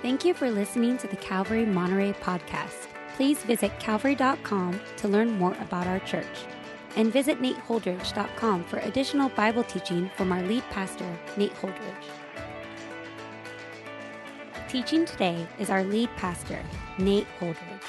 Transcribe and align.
Thank 0.00 0.24
you 0.24 0.32
for 0.32 0.48
listening 0.48 0.96
to 0.98 1.08
the 1.08 1.16
Calvary 1.16 1.66
Monterey 1.66 2.12
podcast. 2.12 2.86
Please 3.16 3.42
visit 3.42 3.72
calvary.com 3.80 4.80
to 4.96 5.08
learn 5.08 5.32
more 5.32 5.56
about 5.60 5.88
our 5.88 5.98
church. 6.00 6.46
And 6.94 7.12
visit 7.12 7.42
nateholdridge.com 7.42 8.62
for 8.64 8.78
additional 8.78 9.28
Bible 9.30 9.64
teaching 9.64 10.08
from 10.16 10.30
our 10.30 10.40
lead 10.42 10.62
pastor, 10.70 11.18
Nate 11.36 11.52
Holdridge. 11.56 12.04
Teaching 14.68 15.04
today 15.04 15.44
is 15.58 15.68
our 15.68 15.82
lead 15.82 16.10
pastor, 16.16 16.62
Nate 16.98 17.26
Holdridge. 17.40 17.82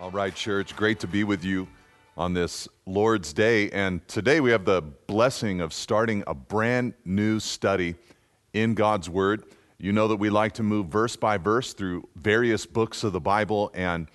All 0.00 0.10
right, 0.10 0.34
church, 0.34 0.74
great 0.74 0.98
to 1.00 1.06
be 1.06 1.22
with 1.22 1.44
you 1.44 1.68
on 2.16 2.34
this 2.34 2.66
Lord's 2.84 3.32
Day. 3.32 3.70
And 3.70 4.06
today 4.08 4.40
we 4.40 4.50
have 4.50 4.64
the 4.64 4.82
blessing 4.82 5.60
of 5.60 5.72
starting 5.72 6.24
a 6.26 6.34
brand 6.34 6.94
new 7.04 7.38
study 7.38 7.94
in 8.54 8.74
God's 8.74 9.08
Word. 9.08 9.44
You 9.78 9.92
know 9.92 10.08
that 10.08 10.16
we 10.16 10.30
like 10.30 10.52
to 10.54 10.62
move 10.62 10.86
verse 10.86 11.16
by 11.16 11.36
verse 11.36 11.74
through 11.74 12.08
various 12.16 12.64
books 12.64 13.04
of 13.04 13.12
the 13.12 13.20
Bible, 13.20 13.70
and 13.74 14.08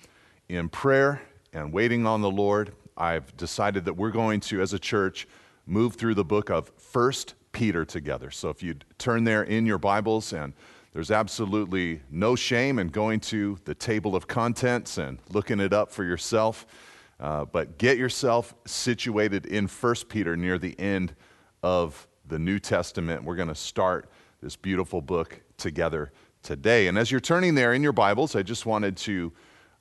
in 0.48 0.68
prayer 0.68 1.22
and 1.52 1.72
waiting 1.72 2.04
on 2.04 2.20
the 2.20 2.30
Lord, 2.30 2.72
I've 2.96 3.36
decided 3.36 3.84
that 3.84 3.94
we're 3.94 4.10
going 4.10 4.40
to, 4.40 4.60
as 4.60 4.72
a 4.72 4.78
church, 4.78 5.28
move 5.64 5.94
through 5.94 6.14
the 6.14 6.24
book 6.24 6.50
of 6.50 6.72
First 6.76 7.34
Peter 7.52 7.84
together. 7.84 8.32
So 8.32 8.48
if 8.48 8.60
you 8.60 8.74
turn 8.98 9.22
there 9.22 9.44
in 9.44 9.64
your 9.64 9.78
Bibles, 9.78 10.32
and 10.32 10.52
there's 10.94 11.12
absolutely 11.12 12.00
no 12.10 12.34
shame 12.34 12.80
in 12.80 12.88
going 12.88 13.20
to 13.20 13.56
the 13.64 13.74
table 13.74 14.16
of 14.16 14.26
contents 14.26 14.98
and 14.98 15.20
looking 15.30 15.60
it 15.60 15.72
up 15.72 15.92
for 15.92 16.02
yourself. 16.02 16.66
Uh, 17.20 17.44
but 17.44 17.78
get 17.78 17.98
yourself 17.98 18.52
situated 18.66 19.46
in 19.46 19.68
First 19.68 20.08
Peter 20.08 20.36
near 20.36 20.58
the 20.58 20.78
end 20.80 21.14
of 21.62 22.08
the 22.26 22.38
New 22.38 22.58
Testament. 22.58 23.22
We're 23.22 23.36
going 23.36 23.46
to 23.46 23.54
start 23.54 24.10
this 24.42 24.56
beautiful 24.56 25.00
book 25.00 25.40
together 25.62 26.12
today. 26.42 26.88
And 26.88 26.98
as 26.98 27.10
you're 27.10 27.20
turning 27.20 27.54
there 27.54 27.72
in 27.72 27.82
your 27.82 27.92
Bibles, 27.92 28.34
I 28.34 28.42
just 28.42 28.66
wanted 28.66 28.96
to 28.98 29.32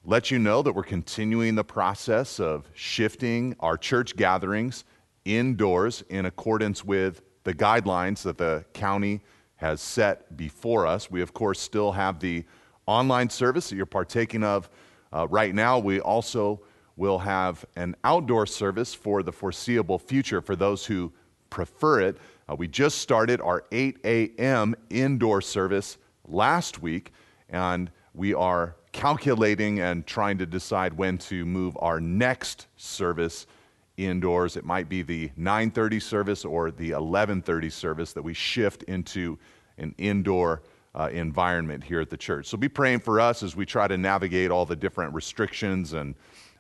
let 0.05 0.29
you 0.29 0.37
know 0.37 0.61
that 0.61 0.73
we're 0.73 0.83
continuing 0.83 1.55
the 1.55 1.63
process 1.63 2.39
of 2.39 2.69
shifting 2.73 3.55
our 3.59 3.77
church 3.77 4.15
gatherings 4.15 4.85
indoors 5.25 6.03
in 6.09 6.25
accordance 6.25 6.85
with 6.85 7.23
the 7.43 7.53
guidelines 7.53 8.21
that 8.21 8.37
the 8.37 8.63
county 8.73 9.21
has 9.55 9.81
set 9.81 10.37
before 10.37 10.85
us. 10.85 11.09
We, 11.09 11.21
of 11.21 11.33
course, 11.33 11.59
still 11.59 11.91
have 11.91 12.19
the 12.19 12.45
online 12.85 13.29
service 13.29 13.69
that 13.69 13.75
you're 13.75 13.85
partaking 13.87 14.43
of 14.43 14.69
uh, 15.11 15.27
right 15.29 15.53
now. 15.53 15.79
We 15.79 15.99
also 15.99 16.61
will 16.95 17.19
have 17.19 17.65
an 17.75 17.95
outdoor 18.03 18.45
service 18.45 18.93
for 18.93 19.23
the 19.23 19.31
foreseeable 19.31 19.97
future 19.97 20.41
for 20.41 20.55
those 20.55 20.85
who 20.85 21.11
prefer 21.49 22.01
it. 22.01 22.17
Uh, 22.51 22.55
we 22.55 22.67
just 22.67 22.97
started 22.97 23.39
our 23.39 23.63
8 23.71 23.99
a.m. 24.03 24.75
indoor 24.89 25.41
service 25.41 25.97
last 26.27 26.81
week, 26.81 27.13
and 27.49 27.89
we 28.13 28.33
are 28.33 28.75
calculating 28.91 29.79
and 29.79 30.05
trying 30.05 30.37
to 30.37 30.45
decide 30.45 30.93
when 30.93 31.17
to 31.17 31.45
move 31.45 31.77
our 31.79 32.01
next 32.01 32.67
service 32.75 33.47
indoors. 33.95 34.57
It 34.57 34.65
might 34.65 34.89
be 34.89 35.01
the 35.01 35.29
9:30 35.37 36.01
service 36.01 36.43
or 36.43 36.71
the 36.71 36.91
11:30 36.91 37.71
service 37.71 38.11
that 38.13 38.21
we 38.21 38.33
shift 38.33 38.83
into 38.83 39.37
an 39.77 39.95
indoor 39.97 40.63
uh, 40.93 41.09
environment 41.13 41.81
here 41.81 42.01
at 42.01 42.09
the 42.09 42.17
church. 42.17 42.47
So 42.47 42.57
be 42.57 42.67
praying 42.67 42.99
for 42.99 43.21
us 43.21 43.43
as 43.43 43.55
we 43.55 43.65
try 43.65 43.87
to 43.87 43.97
navigate 43.97 44.51
all 44.51 44.65
the 44.65 44.75
different 44.75 45.13
restrictions 45.13 45.93
and 45.93 46.15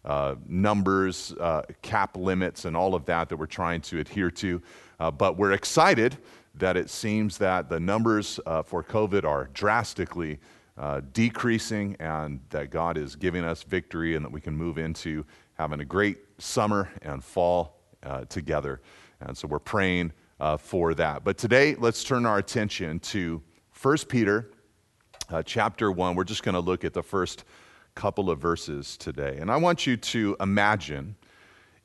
uh, 0.05 0.35
numbers, 0.47 1.33
uh, 1.39 1.63
cap 1.81 2.15
limits, 2.17 2.65
and 2.65 2.75
all 2.75 2.95
of 2.95 3.05
that 3.05 3.29
that 3.29 3.37
we're 3.37 3.45
trying 3.45 3.81
to 3.81 3.99
adhere 3.99 4.31
to. 4.31 4.61
Uh, 5.01 5.09
but 5.09 5.35
we're 5.35 5.53
excited 5.53 6.15
that 6.53 6.77
it 6.77 6.87
seems 6.87 7.39
that 7.39 7.69
the 7.69 7.79
numbers 7.79 8.39
uh, 8.45 8.61
for 8.61 8.83
COVID 8.83 9.23
are 9.23 9.49
drastically 9.51 10.37
uh, 10.77 11.01
decreasing 11.11 11.95
and 11.99 12.39
that 12.51 12.69
God 12.69 12.99
is 12.99 13.15
giving 13.15 13.43
us 13.43 13.63
victory 13.63 14.15
and 14.15 14.23
that 14.23 14.31
we 14.31 14.39
can 14.39 14.55
move 14.55 14.77
into 14.77 15.25
having 15.55 15.79
a 15.79 15.85
great 15.85 16.19
summer 16.37 16.87
and 17.01 17.23
fall 17.23 17.79
uh, 18.03 18.25
together. 18.25 18.79
And 19.21 19.35
so 19.35 19.47
we're 19.47 19.57
praying 19.57 20.13
uh, 20.39 20.57
for 20.57 20.93
that. 20.93 21.23
But 21.23 21.35
today, 21.35 21.73
let's 21.79 22.03
turn 22.03 22.27
our 22.27 22.37
attention 22.37 22.99
to 22.99 23.41
1 23.81 23.97
Peter 24.07 24.51
uh, 25.31 25.41
chapter 25.41 25.91
1. 25.91 26.13
We're 26.13 26.25
just 26.25 26.43
going 26.43 26.53
to 26.53 26.61
look 26.61 26.85
at 26.85 26.93
the 26.93 27.01
first 27.01 27.43
couple 27.95 28.29
of 28.29 28.37
verses 28.37 28.97
today. 28.97 29.37
And 29.39 29.49
I 29.49 29.57
want 29.57 29.87
you 29.87 29.97
to 29.97 30.37
imagine, 30.39 31.15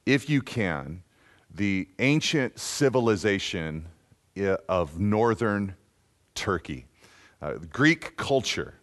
if 0.05 0.29
you 0.29 0.43
can, 0.43 1.03
the 1.57 1.89
ancient 1.99 2.59
civilization 2.59 3.87
of 4.69 5.01
northern 5.01 5.75
Turkey, 6.35 6.87
uh, 7.41 7.55
Greek 7.71 8.17
culture 8.17 8.75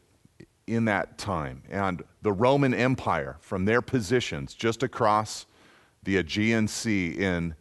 in 0.66 0.86
that 0.86 1.18
time, 1.18 1.62
and 1.70 2.04
the 2.24 2.32
Roman 2.32 2.74
Empire 2.74 3.38
from 3.42 3.66
their 3.66 3.82
positions 3.82 4.56
just 4.56 4.82
across 4.82 5.46
the 6.04 6.18
Aegean 6.18 6.68
Sea 6.68 7.10
in 7.12 7.54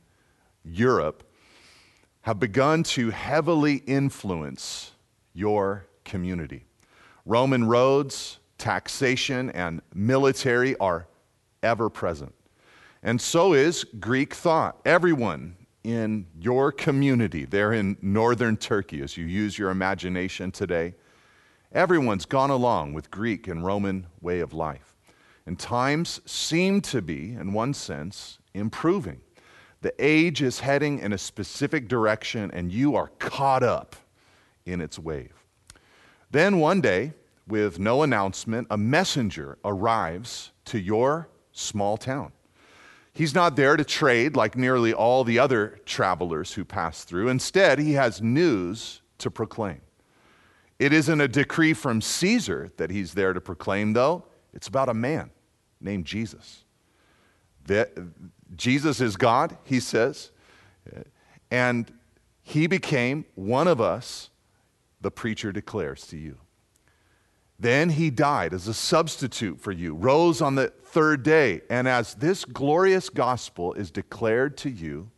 Europe 0.64 1.24
have 2.22 2.40
begun 2.40 2.82
to 2.82 3.10
heavily 3.10 3.82
influence 3.86 4.92
your 5.34 5.86
community. 6.04 6.64
Roman 7.26 7.64
roads, 7.64 8.38
taxation, 8.56 9.50
and 9.50 9.82
military 9.94 10.76
are 10.78 11.06
ever 11.62 11.90
present. 11.90 12.32
And 13.02 13.20
so 13.20 13.52
is 13.52 13.84
Greek 13.98 14.34
thought. 14.34 14.80
Everyone 14.84 15.56
in 15.82 16.26
your 16.38 16.70
community 16.70 17.44
there 17.44 17.72
in 17.72 17.96
northern 18.00 18.56
Turkey, 18.56 19.02
as 19.02 19.16
you 19.16 19.24
use 19.24 19.58
your 19.58 19.70
imagination 19.70 20.52
today, 20.52 20.94
everyone's 21.72 22.26
gone 22.26 22.50
along 22.50 22.92
with 22.92 23.10
Greek 23.10 23.48
and 23.48 23.64
Roman 23.64 24.06
way 24.20 24.38
of 24.40 24.52
life. 24.52 24.94
And 25.46 25.58
times 25.58 26.20
seem 26.24 26.80
to 26.82 27.02
be, 27.02 27.32
in 27.32 27.52
one 27.52 27.74
sense, 27.74 28.38
improving. 28.54 29.20
The 29.80 29.92
age 29.98 30.40
is 30.40 30.60
heading 30.60 31.00
in 31.00 31.12
a 31.12 31.18
specific 31.18 31.88
direction, 31.88 32.52
and 32.52 32.70
you 32.70 32.94
are 32.94 33.08
caught 33.18 33.64
up 33.64 33.96
in 34.64 34.80
its 34.80 35.00
wave. 35.00 35.34
Then 36.30 36.60
one 36.60 36.80
day, 36.80 37.14
with 37.48 37.80
no 37.80 38.04
announcement, 38.04 38.68
a 38.70 38.78
messenger 38.78 39.58
arrives 39.64 40.52
to 40.66 40.78
your 40.78 41.28
small 41.50 41.96
town. 41.96 42.30
He's 43.14 43.34
not 43.34 43.56
there 43.56 43.76
to 43.76 43.84
trade 43.84 44.36
like 44.36 44.56
nearly 44.56 44.94
all 44.94 45.22
the 45.22 45.38
other 45.38 45.80
travelers 45.84 46.54
who 46.54 46.64
pass 46.64 47.04
through. 47.04 47.28
Instead, 47.28 47.78
he 47.78 47.92
has 47.92 48.22
news 48.22 49.02
to 49.18 49.30
proclaim. 49.30 49.80
It 50.78 50.92
isn't 50.92 51.20
a 51.20 51.28
decree 51.28 51.74
from 51.74 52.00
Caesar 52.00 52.72
that 52.76 52.90
he's 52.90 53.14
there 53.14 53.32
to 53.32 53.40
proclaim, 53.40 53.92
though. 53.92 54.24
It's 54.54 54.66
about 54.66 54.88
a 54.88 54.94
man 54.94 55.30
named 55.80 56.06
Jesus. 56.06 56.64
That 57.66 57.92
Jesus 58.56 59.00
is 59.00 59.16
God, 59.16 59.56
he 59.64 59.78
says, 59.78 60.30
and 61.50 61.92
he 62.42 62.66
became 62.66 63.24
one 63.34 63.68
of 63.68 63.80
us, 63.80 64.30
the 65.00 65.10
preacher 65.10 65.52
declares 65.52 66.06
to 66.08 66.16
you. 66.16 66.38
Then 67.62 67.90
he 67.90 68.10
died 68.10 68.54
as 68.54 68.66
a 68.66 68.74
substitute 68.74 69.60
for 69.60 69.70
you, 69.70 69.94
rose 69.94 70.42
on 70.42 70.56
the 70.56 70.72
third 70.82 71.22
day. 71.22 71.60
And 71.70 71.86
as 71.86 72.14
this 72.14 72.44
glorious 72.44 73.08
gospel 73.08 73.72
is 73.74 73.92
declared 73.92 74.56
to 74.58 74.68
you, 74.68 75.12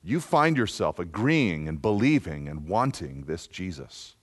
you 0.00 0.20
find 0.20 0.56
yourself 0.56 1.00
agreeing 1.00 1.66
and 1.66 1.82
believing 1.82 2.46
and 2.46 2.68
wanting 2.68 3.24
this 3.24 3.48
Jesus. 3.48 4.14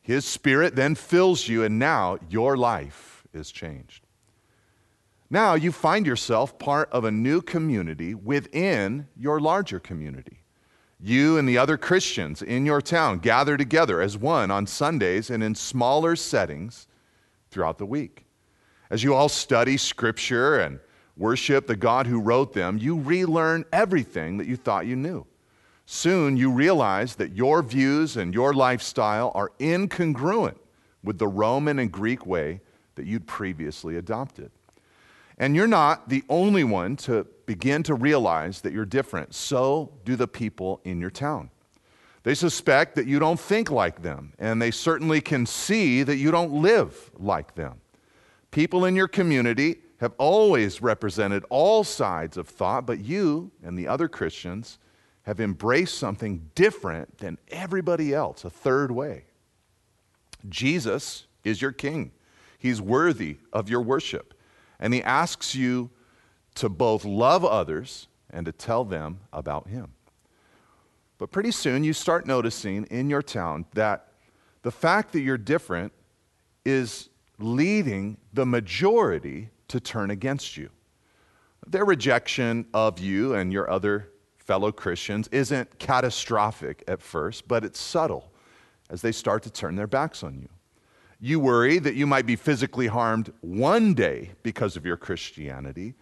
His 0.00 0.24
spirit 0.24 0.74
then 0.74 0.94
fills 0.94 1.48
you, 1.48 1.64
and 1.64 1.78
now 1.78 2.18
your 2.30 2.56
life 2.56 3.24
is 3.34 3.50
changed. 3.50 4.06
Now 5.28 5.56
you 5.56 5.70
find 5.70 6.06
yourself 6.06 6.58
part 6.58 6.88
of 6.92 7.04
a 7.04 7.10
new 7.10 7.42
community 7.42 8.14
within 8.14 9.08
your 9.18 9.38
larger 9.38 9.80
community. 9.80 10.43
You 11.06 11.36
and 11.36 11.46
the 11.46 11.58
other 11.58 11.76
Christians 11.76 12.40
in 12.40 12.64
your 12.64 12.80
town 12.80 13.18
gather 13.18 13.58
together 13.58 14.00
as 14.00 14.16
one 14.16 14.50
on 14.50 14.66
Sundays 14.66 15.28
and 15.28 15.42
in 15.42 15.54
smaller 15.54 16.16
settings 16.16 16.86
throughout 17.50 17.76
the 17.76 17.84
week. 17.84 18.24
As 18.88 19.04
you 19.04 19.12
all 19.12 19.28
study 19.28 19.76
Scripture 19.76 20.58
and 20.60 20.80
worship 21.18 21.66
the 21.66 21.76
God 21.76 22.06
who 22.06 22.22
wrote 22.22 22.54
them, 22.54 22.78
you 22.78 22.98
relearn 22.98 23.66
everything 23.70 24.38
that 24.38 24.46
you 24.46 24.56
thought 24.56 24.86
you 24.86 24.96
knew. 24.96 25.26
Soon 25.84 26.38
you 26.38 26.50
realize 26.50 27.16
that 27.16 27.36
your 27.36 27.62
views 27.62 28.16
and 28.16 28.32
your 28.32 28.54
lifestyle 28.54 29.30
are 29.34 29.52
incongruent 29.58 30.56
with 31.02 31.18
the 31.18 31.28
Roman 31.28 31.80
and 31.80 31.92
Greek 31.92 32.24
way 32.24 32.62
that 32.94 33.04
you'd 33.04 33.26
previously 33.26 33.98
adopted. 33.98 34.50
And 35.36 35.54
you're 35.54 35.66
not 35.66 36.08
the 36.08 36.24
only 36.30 36.64
one 36.64 36.96
to 36.96 37.26
begin 37.46 37.82
to 37.84 37.94
realize 37.94 38.60
that 38.62 38.72
you're 38.72 38.84
different. 38.84 39.34
So 39.34 39.92
do 40.04 40.16
the 40.16 40.28
people 40.28 40.80
in 40.84 41.00
your 41.00 41.10
town. 41.10 41.50
They 42.22 42.34
suspect 42.34 42.94
that 42.94 43.06
you 43.06 43.18
don't 43.18 43.38
think 43.38 43.70
like 43.70 44.02
them, 44.02 44.32
and 44.38 44.60
they 44.60 44.70
certainly 44.70 45.20
can 45.20 45.44
see 45.44 46.02
that 46.02 46.16
you 46.16 46.30
don't 46.30 46.62
live 46.62 47.10
like 47.18 47.54
them. 47.54 47.80
People 48.50 48.86
in 48.86 48.96
your 48.96 49.08
community 49.08 49.76
have 50.00 50.14
always 50.16 50.80
represented 50.80 51.44
all 51.50 51.84
sides 51.84 52.36
of 52.36 52.48
thought, 52.48 52.86
but 52.86 53.00
you 53.00 53.50
and 53.62 53.78
the 53.78 53.88
other 53.88 54.08
Christians 54.08 54.78
have 55.24 55.40
embraced 55.40 55.98
something 55.98 56.50
different 56.54 57.18
than 57.18 57.38
everybody 57.48 58.14
else, 58.14 58.44
a 58.44 58.50
third 58.50 58.90
way. 58.90 59.24
Jesus 60.48 61.26
is 61.44 61.60
your 61.60 61.72
king. 61.72 62.12
He's 62.58 62.80
worthy 62.80 63.38
of 63.52 63.68
your 63.68 63.82
worship. 63.82 64.34
And 64.78 64.92
he 64.92 65.02
asks 65.02 65.54
you 65.54 65.90
to 66.56 66.68
both 66.68 67.04
love 67.04 67.44
others 67.44 68.08
and 68.30 68.46
to 68.46 68.52
tell 68.52 68.84
them 68.84 69.20
about 69.32 69.68
him. 69.68 69.92
But 71.18 71.30
pretty 71.30 71.52
soon 71.52 71.84
you 71.84 71.92
start 71.92 72.26
noticing 72.26 72.84
in 72.86 73.08
your 73.08 73.22
town 73.22 73.66
that 73.74 74.08
the 74.62 74.70
fact 74.70 75.12
that 75.12 75.20
you're 75.20 75.38
different 75.38 75.92
is 76.64 77.08
leading 77.38 78.16
the 78.32 78.46
majority 78.46 79.50
to 79.68 79.80
turn 79.80 80.10
against 80.10 80.56
you. 80.56 80.70
Their 81.66 81.84
rejection 81.84 82.66
of 82.74 82.98
you 82.98 83.34
and 83.34 83.52
your 83.52 83.70
other 83.70 84.10
fellow 84.38 84.70
Christians 84.70 85.28
isn't 85.28 85.78
catastrophic 85.78 86.84
at 86.86 87.00
first, 87.00 87.48
but 87.48 87.64
it's 87.64 87.80
subtle 87.80 88.30
as 88.90 89.00
they 89.00 89.12
start 89.12 89.42
to 89.44 89.50
turn 89.50 89.76
their 89.76 89.86
backs 89.86 90.22
on 90.22 90.38
you. 90.38 90.48
You 91.20 91.40
worry 91.40 91.78
that 91.78 91.94
you 91.94 92.06
might 92.06 92.26
be 92.26 92.36
physically 92.36 92.86
harmed 92.86 93.32
one 93.40 93.94
day 93.94 94.32
because 94.42 94.76
of 94.76 94.84
your 94.84 94.98
Christianity, 94.98 95.94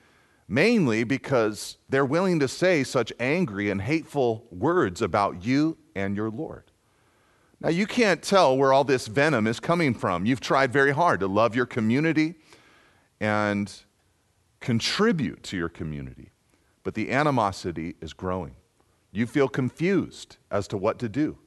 mainly 0.48 1.04
because 1.04 1.78
they're 1.88 2.04
willing 2.04 2.40
to 2.40 2.48
say 2.48 2.84
such 2.84 3.12
angry 3.18 3.70
and 3.70 3.82
hateful 3.82 4.46
words 4.50 5.00
about 5.00 5.44
you 5.44 5.76
and 5.94 6.16
your 6.16 6.30
Lord. 6.30 6.64
Now, 7.60 7.68
you 7.68 7.86
can't 7.86 8.22
tell 8.22 8.56
where 8.56 8.72
all 8.72 8.82
this 8.82 9.06
venom 9.06 9.46
is 9.46 9.60
coming 9.60 9.94
from. 9.94 10.26
You've 10.26 10.40
tried 10.40 10.72
very 10.72 10.90
hard 10.90 11.20
to 11.20 11.28
love 11.28 11.54
your 11.54 11.66
community 11.66 12.34
and 13.20 13.72
contribute 14.58 15.44
to 15.44 15.56
your 15.56 15.68
community, 15.68 16.30
but 16.82 16.94
the 16.94 17.12
animosity 17.12 17.94
is 18.00 18.12
growing. 18.12 18.56
You 19.12 19.26
feel 19.26 19.48
confused 19.48 20.38
as 20.50 20.66
to 20.68 20.76
what 20.76 20.98
to 20.98 21.08
do. 21.08 21.38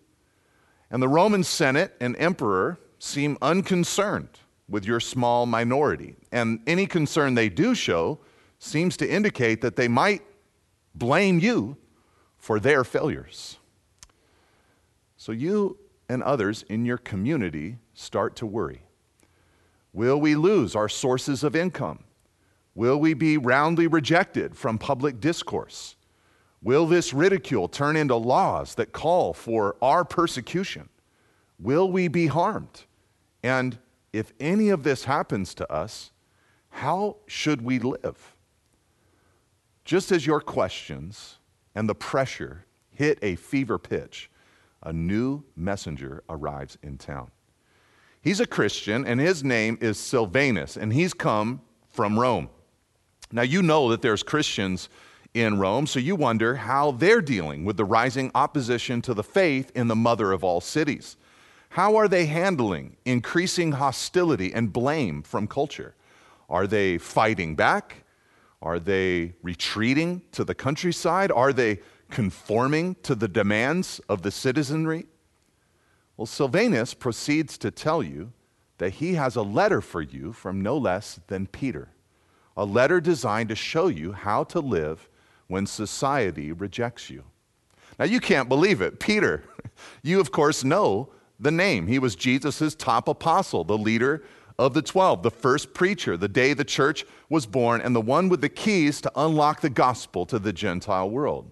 And 0.90 1.02
the 1.02 1.10
Roman 1.10 1.44
Senate 1.44 1.96
and 2.00 2.16
emperor 2.18 2.80
seem 3.00 3.38
unconcerned 3.42 4.40
with 4.70 4.86
your 4.86 5.00
small 5.00 5.46
minority. 5.46 6.16
And 6.32 6.60
any 6.66 6.86
concern 6.86 7.36
they 7.36 7.50
do 7.50 7.76
show 7.76 8.20
seems 8.60 8.98
to 8.98 9.10
indicate 9.10 9.62
that 9.62 9.76
they 9.76 9.88
might 9.88 10.22
blame 10.94 11.40
you 11.40 11.78
for 12.38 12.60
their 12.60 12.84
failures. 12.84 13.58
So 15.18 15.32
you 15.32 15.78
and 16.08 16.22
others 16.24 16.64
in 16.70 16.86
your 16.86 16.98
community 16.98 17.78
start 17.94 18.36
to 18.38 18.46
worry. 18.46 18.84
Will 19.94 20.20
we 20.20 20.36
lose 20.36 20.76
our 20.76 20.90
sources 20.90 21.44
of 21.44 21.56
income? 21.56 22.04
Will 22.76 23.00
we 23.00 23.14
be 23.14 23.38
roundly 23.38 23.88
rejected 23.88 24.56
from 24.56 24.78
public 24.78 25.20
discourse? 25.20 25.96
Will 26.62 26.86
this 26.86 27.14
ridicule 27.14 27.68
turn 27.68 27.96
into 27.96 28.16
laws 28.16 28.76
that 28.76 28.92
call 28.92 29.34
for 29.34 29.78
our 29.82 30.04
persecution? 30.04 30.90
Will 31.58 31.90
we 31.90 32.08
be 32.08 32.28
harmed? 32.28 32.84
And 33.44 33.78
if 34.12 34.34
any 34.40 34.70
of 34.70 34.84
this 34.84 35.06
happens 35.06 35.54
to 35.56 35.72
us, 35.72 36.12
how 36.70 37.18
should 37.28 37.62
we 37.62 37.80
live? 37.80 38.35
Just 39.86 40.12
as 40.12 40.26
your 40.26 40.42
questions 40.42 41.38
and 41.76 41.88
the 41.88 41.96
pressure 41.96 42.66
hit 42.90 43.20
a 43.22 43.36
fever 43.36 43.78
pitch, 43.78 44.32
a 44.82 44.92
new 44.92 45.44
messenger 45.56 46.24
arrives 46.28 46.78
in 46.82 46.98
town. 46.98 47.30
He's 48.22 48.40
a 48.40 48.48
Christian, 48.48 49.06
and 49.06 49.20
his 49.20 49.44
name 49.44 49.78
is 49.82 50.00
Silvanus, 50.00 50.76
and 50.76 50.92
he's 50.92 51.14
come 51.14 51.62
from 51.90 52.20
Rome. 52.20 52.50
Now, 53.32 53.44
you 53.44 53.62
know 53.62 53.90
that 53.90 54.02
there's 54.02 54.24
Christians 54.24 54.90
in 55.36 55.60
Rome, 55.60 55.86
so 55.86 56.00
you 56.00 56.16
wonder 56.16 56.56
how 56.56 56.92
they're 56.92 57.22
dealing 57.22 57.66
with 57.66 57.78
the 57.78 57.86
rising 57.86 58.32
opposition 58.34 59.02
to 59.04 59.14
the 59.14 59.24
faith 59.24 59.72
in 59.76 59.88
the 59.88 59.96
mother 59.96 60.32
of 60.32 60.44
all 60.44 60.62
cities. 60.62 61.18
How 61.70 61.98
are 61.98 62.08
they 62.08 62.26
handling 62.26 62.96
increasing 63.06 63.74
hostility 63.74 64.54
and 64.54 64.74
blame 64.74 65.22
from 65.22 65.46
culture? 65.46 65.94
Are 66.50 66.66
they 66.66 66.98
fighting 66.98 67.56
back? 67.56 68.05
Are 68.62 68.80
they 68.80 69.36
retreating 69.42 70.22
to 70.32 70.44
the 70.44 70.56
countryside? 70.56 71.32
Are 71.32 71.54
they 71.54 71.80
conforming 72.10 72.96
to 73.04 73.16
the 73.16 73.28
demands 73.28 74.00
of 74.10 74.22
the 74.22 74.32
citizenry? 74.32 75.06
Well, 76.18 76.26
Silvanus 76.26 76.94
proceeds 76.94 77.58
to 77.60 77.72
tell 77.72 78.02
you 78.02 78.32
that 78.78 78.96
he 78.96 79.16
has 79.16 79.36
a 79.36 79.42
letter 79.42 79.82
for 79.82 80.02
you 80.02 80.34
from 80.34 80.62
no 80.62 80.78
less 80.78 81.20
than 81.28 81.48
Peter, 81.48 81.90
a 82.56 82.66
letter 82.66 83.02
designed 83.02 83.50
to 83.50 83.56
show 83.56 83.88
you 83.88 84.14
how 84.14 84.44
to 84.46 84.60
live 84.60 85.10
when 85.48 85.66
society 85.66 86.52
rejects 86.52 87.10
you. 87.10 87.24
Now, 88.00 88.06
you 88.06 88.20
can't 88.20 88.50
believe 88.50 88.82
it. 88.82 89.00
Peter, 89.00 89.44
you 90.04 90.20
of 90.20 90.32
course 90.32 90.64
know 90.64 91.10
the 91.40 91.52
name. 91.52 91.88
He 91.88 92.00
was 92.00 92.16
Jesus' 92.16 92.76
top 92.76 93.08
apostle, 93.08 93.64
the 93.64 93.78
leader 93.78 94.24
of 94.58 94.74
the 94.74 94.82
12, 94.82 95.24
the 95.24 95.32
first 95.32 95.74
preacher, 95.74 96.16
the 96.16 96.28
day 96.28 96.54
the 96.54 96.64
church 96.64 97.06
was 97.30 97.46
born, 97.46 97.82
and 97.82 97.96
the 97.96 98.02
one 98.02 98.30
with 98.30 98.42
the 98.42 98.50
keys 98.50 99.02
to 99.02 99.12
unlock 99.16 99.62
the 99.62 99.70
gospel 99.70 100.26
to 100.26 100.40
the 100.40 100.54
Gentile 100.54 101.10
world. 101.10 101.52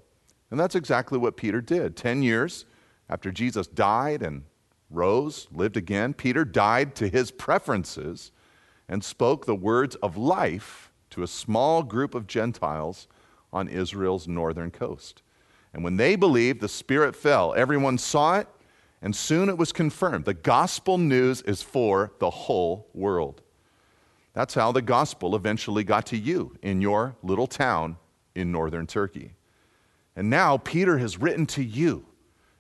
And 0.49 0.59
that's 0.59 0.75
exactly 0.75 1.17
what 1.17 1.35
Peter 1.35 1.61
did. 1.61 1.97
Ten 1.97 2.21
years 2.21 2.65
after 3.09 3.31
Jesus 3.31 3.67
died 3.67 4.21
and 4.21 4.43
rose, 4.89 5.47
lived 5.51 5.75
again, 5.75 6.13
Peter 6.13 6.45
died 6.45 6.95
to 6.95 7.09
his 7.09 7.31
preferences 7.31 8.31
and 8.87 9.03
spoke 9.03 9.45
the 9.45 9.55
words 9.55 9.95
of 9.95 10.15
life 10.15 10.91
to 11.09 11.23
a 11.23 11.27
small 11.27 11.83
group 11.83 12.15
of 12.15 12.27
Gentiles 12.27 13.07
on 13.51 13.67
Israel's 13.67 14.27
northern 14.27 14.71
coast. 14.71 15.21
And 15.73 15.83
when 15.83 15.97
they 15.97 16.15
believed, 16.15 16.61
the 16.61 16.69
Spirit 16.69 17.15
fell. 17.15 17.53
Everyone 17.55 17.97
saw 17.97 18.37
it, 18.37 18.47
and 19.03 19.13
soon 19.13 19.49
it 19.49 19.57
was 19.57 19.73
confirmed. 19.73 20.23
The 20.23 20.33
gospel 20.33 20.97
news 20.97 21.41
is 21.41 21.61
for 21.61 22.13
the 22.19 22.29
whole 22.29 22.87
world. 22.93 23.41
That's 24.31 24.53
how 24.53 24.71
the 24.71 24.81
gospel 24.81 25.35
eventually 25.35 25.83
got 25.83 26.05
to 26.07 26.17
you 26.17 26.55
in 26.63 26.79
your 26.79 27.17
little 27.21 27.45
town 27.45 27.97
in 28.33 28.51
northern 28.51 28.87
Turkey. 28.87 29.33
And 30.15 30.29
now 30.29 30.57
Peter 30.57 30.97
has 30.99 31.19
written 31.19 31.45
to 31.47 31.63
you 31.63 32.05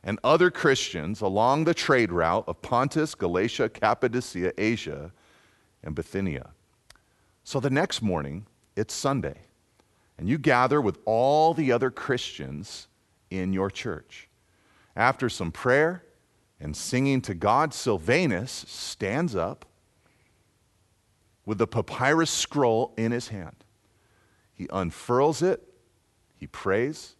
and 0.03 0.19
other 0.21 0.51
Christians 0.51 1.21
along 1.21 1.63
the 1.63 1.73
trade 1.73 2.11
route 2.11 2.43
of 2.45 2.61
Pontus, 2.61 3.15
Galatia, 3.15 3.69
Cappadocia, 3.69 4.51
Asia, 4.57 5.13
and 5.81 5.95
Bithynia. 5.95 6.49
So 7.45 7.61
the 7.61 7.69
next 7.69 8.01
morning, 8.01 8.45
it's 8.75 8.93
Sunday, 8.93 9.37
and 10.17 10.27
you 10.27 10.37
gather 10.37 10.81
with 10.81 10.99
all 11.05 11.53
the 11.53 11.71
other 11.71 11.89
Christians 11.89 12.89
in 13.29 13.53
your 13.53 13.71
church. 13.71 14.27
After 14.95 15.29
some 15.29 15.51
prayer 15.51 16.03
and 16.63 16.77
singing 16.77 17.19
to 17.19 17.33
God, 17.33 17.73
Silvanus 17.73 18.63
stands 18.69 19.35
up 19.35 19.65
with 21.45 21.57
the 21.57 21.67
papyrus 21.67 22.31
scroll 22.31 22.93
in 22.95 23.11
his 23.11 23.27
hand. 23.27 23.65
He 24.53 24.69
unfurls 24.71 25.41
it, 25.41 25.61
he 26.37 26.47
prays, 26.47 27.15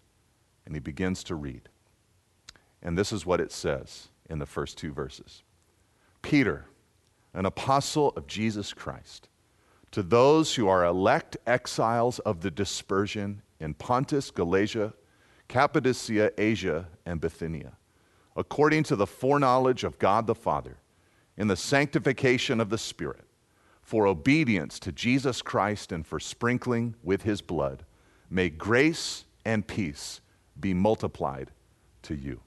and 0.65 0.73
he 0.73 0.79
begins 0.79 1.25
to 1.25 1.35
read. 1.35 1.67
And 2.81 2.97
this 2.97 3.11
is 3.11 3.25
what 3.25 3.41
it 3.41 3.51
says 3.51 4.07
in 4.29 4.39
the 4.39 4.45
first 4.45 4.77
two 4.77 4.93
verses 4.93 5.43
Peter, 6.21 6.67
an 7.33 7.45
apostle 7.45 8.13
of 8.15 8.27
Jesus 8.27 8.71
Christ, 8.71 9.27
to 9.91 10.01
those 10.01 10.55
who 10.55 10.69
are 10.69 10.85
elect 10.85 11.35
exiles 11.45 12.19
of 12.19 12.39
the 12.39 12.51
dispersion 12.51 13.41
in 13.59 13.73
Pontus, 13.73 14.31
Galatia, 14.31 14.93
Cappadocia, 15.49 16.31
Asia, 16.37 16.87
and 17.05 17.19
Bithynia, 17.19 17.73
according 18.35 18.83
to 18.83 18.95
the 18.95 19.07
foreknowledge 19.07 19.83
of 19.83 19.99
God 19.99 20.27
the 20.27 20.35
Father, 20.35 20.77
in 21.37 21.47
the 21.47 21.55
sanctification 21.55 22.59
of 22.59 22.69
the 22.69 22.77
Spirit, 22.77 23.25
for 23.81 24.07
obedience 24.07 24.79
to 24.79 24.91
Jesus 24.91 25.41
Christ 25.41 25.91
and 25.91 26.05
for 26.05 26.19
sprinkling 26.19 26.95
with 27.03 27.23
his 27.23 27.41
blood, 27.41 27.85
may 28.29 28.49
grace 28.49 29.25
and 29.45 29.67
peace 29.67 30.21
be 30.59 30.73
multiplied 30.73 31.51
to 32.03 32.15
you. 32.15 32.39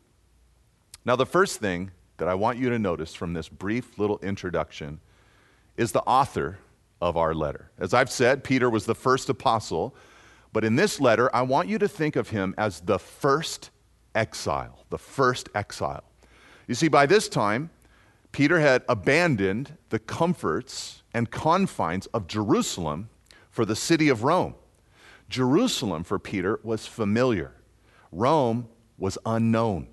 Now, 1.05 1.17
the 1.17 1.27
first 1.27 1.61
thing 1.61 1.91
that 2.17 2.29
I 2.29 2.35
want 2.35 2.59
you 2.59 2.71
to 2.71 2.79
notice 2.79 3.15
from 3.15 3.33
this 3.33 3.49
brief 3.49 3.99
little 3.99 4.19
introduction 4.21 5.01
is 5.77 5.93
the 5.93 6.03
author 6.03 6.59
of 7.01 7.17
our 7.17 7.35
letter. 7.35 7.71
As 7.79 7.93
I've 7.93 8.11
said, 8.11 8.43
Peter 8.43 8.71
was 8.71 8.87
the 8.87 8.95
first 8.95 9.29
apostle, 9.29 9.95
but 10.53 10.65
in 10.65 10.77
this 10.77 11.01
letter, 11.01 11.35
I 11.35 11.43
want 11.43 11.69
you 11.69 11.79
to 11.79 11.89
think 11.89 12.17
of 12.17 12.31
him 12.31 12.55
as 12.57 12.81
the 12.81 12.99
first 12.99 13.71
exile, 14.17 14.85
the 14.91 14.99
first 14.99 15.49
exile. 15.55 16.03
You 16.67 16.75
see, 16.75 16.89
by 16.89 17.07
this 17.07 17.29
time, 17.29 17.71
Peter 18.33 18.59
had 18.59 18.83
abandoned 18.89 19.77
the 19.91 19.99
comforts 19.99 21.03
and 21.15 21.31
confines 21.31 22.07
of 22.07 22.27
Jerusalem 22.27 23.09
for 23.51 23.65
the 23.65 23.77
city 23.77 24.09
of 24.09 24.25
Rome. 24.25 24.55
Jerusalem 25.29 26.05
for 26.05 26.19
Peter 26.19 26.61
was 26.63 26.87
familiar. 26.87 27.53
Rome 28.13 28.69
was 28.99 29.19
unknown. 29.25 29.89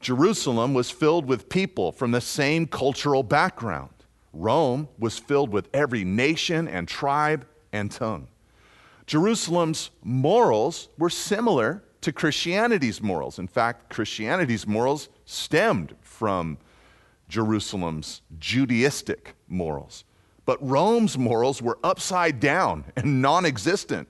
Jerusalem 0.00 0.72
was 0.72 0.90
filled 0.90 1.26
with 1.26 1.48
people 1.48 1.92
from 1.92 2.10
the 2.10 2.20
same 2.20 2.66
cultural 2.66 3.22
background. 3.22 3.90
Rome 4.32 4.88
was 4.98 5.18
filled 5.18 5.50
with 5.50 5.68
every 5.74 6.04
nation 6.04 6.68
and 6.68 6.88
tribe 6.88 7.46
and 7.72 7.90
tongue. 7.90 8.28
Jerusalem's 9.06 9.90
morals 10.02 10.88
were 10.96 11.10
similar 11.10 11.82
to 12.00 12.12
Christianity's 12.12 13.02
morals. 13.02 13.38
In 13.38 13.48
fact, 13.48 13.90
Christianity's 13.90 14.66
morals 14.66 15.08
stemmed 15.24 15.94
from 16.00 16.58
Jerusalem's 17.28 18.22
Judaistic 18.38 19.34
morals. 19.48 20.04
But 20.46 20.58
Rome's 20.66 21.16
morals 21.16 21.62
were 21.62 21.78
upside 21.84 22.40
down 22.40 22.84
and 22.96 23.22
non 23.22 23.44
existent. 23.44 24.08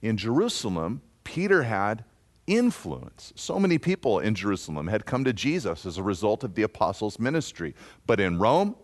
In 0.00 0.16
Jerusalem, 0.16 1.02
Peter 1.24 1.64
had 1.64 2.04
influence. 2.46 3.32
So 3.36 3.58
many 3.58 3.78
people 3.78 4.18
in 4.18 4.34
Jerusalem 4.34 4.88
had 4.88 5.06
come 5.06 5.24
to 5.24 5.32
Jesus 5.32 5.86
as 5.86 5.98
a 5.98 6.02
result 6.02 6.42
of 6.42 6.54
the 6.54 6.62
apostles' 6.62 7.18
ministry. 7.18 7.74
But 8.06 8.20
in 8.20 8.38
Rome, 8.38 8.76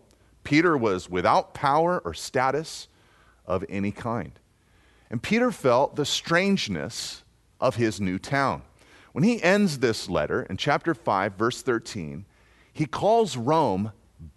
Peter 0.43 0.77
was 0.77 1.09
without 1.09 1.53
power 1.53 1.99
or 2.05 2.13
status 2.13 2.87
of 3.45 3.65
any 3.67 3.91
kind. 3.91 4.39
And 5.09 5.21
Peter 5.21 5.51
felt 5.51 5.95
the 5.95 6.05
strangeness 6.05 7.23
of 7.59 7.75
his 7.75 7.99
new 7.99 8.19
town. 8.19 8.61
When 9.13 9.23
he 9.23 9.41
ends 9.41 9.79
this 9.79 10.09
letter 10.09 10.43
in 10.43 10.57
chapter 10.57 10.93
5, 10.93 11.33
verse 11.33 11.61
13, 11.61 12.25
he 12.71 12.85
calls 12.85 13.35
Rome 13.37 13.91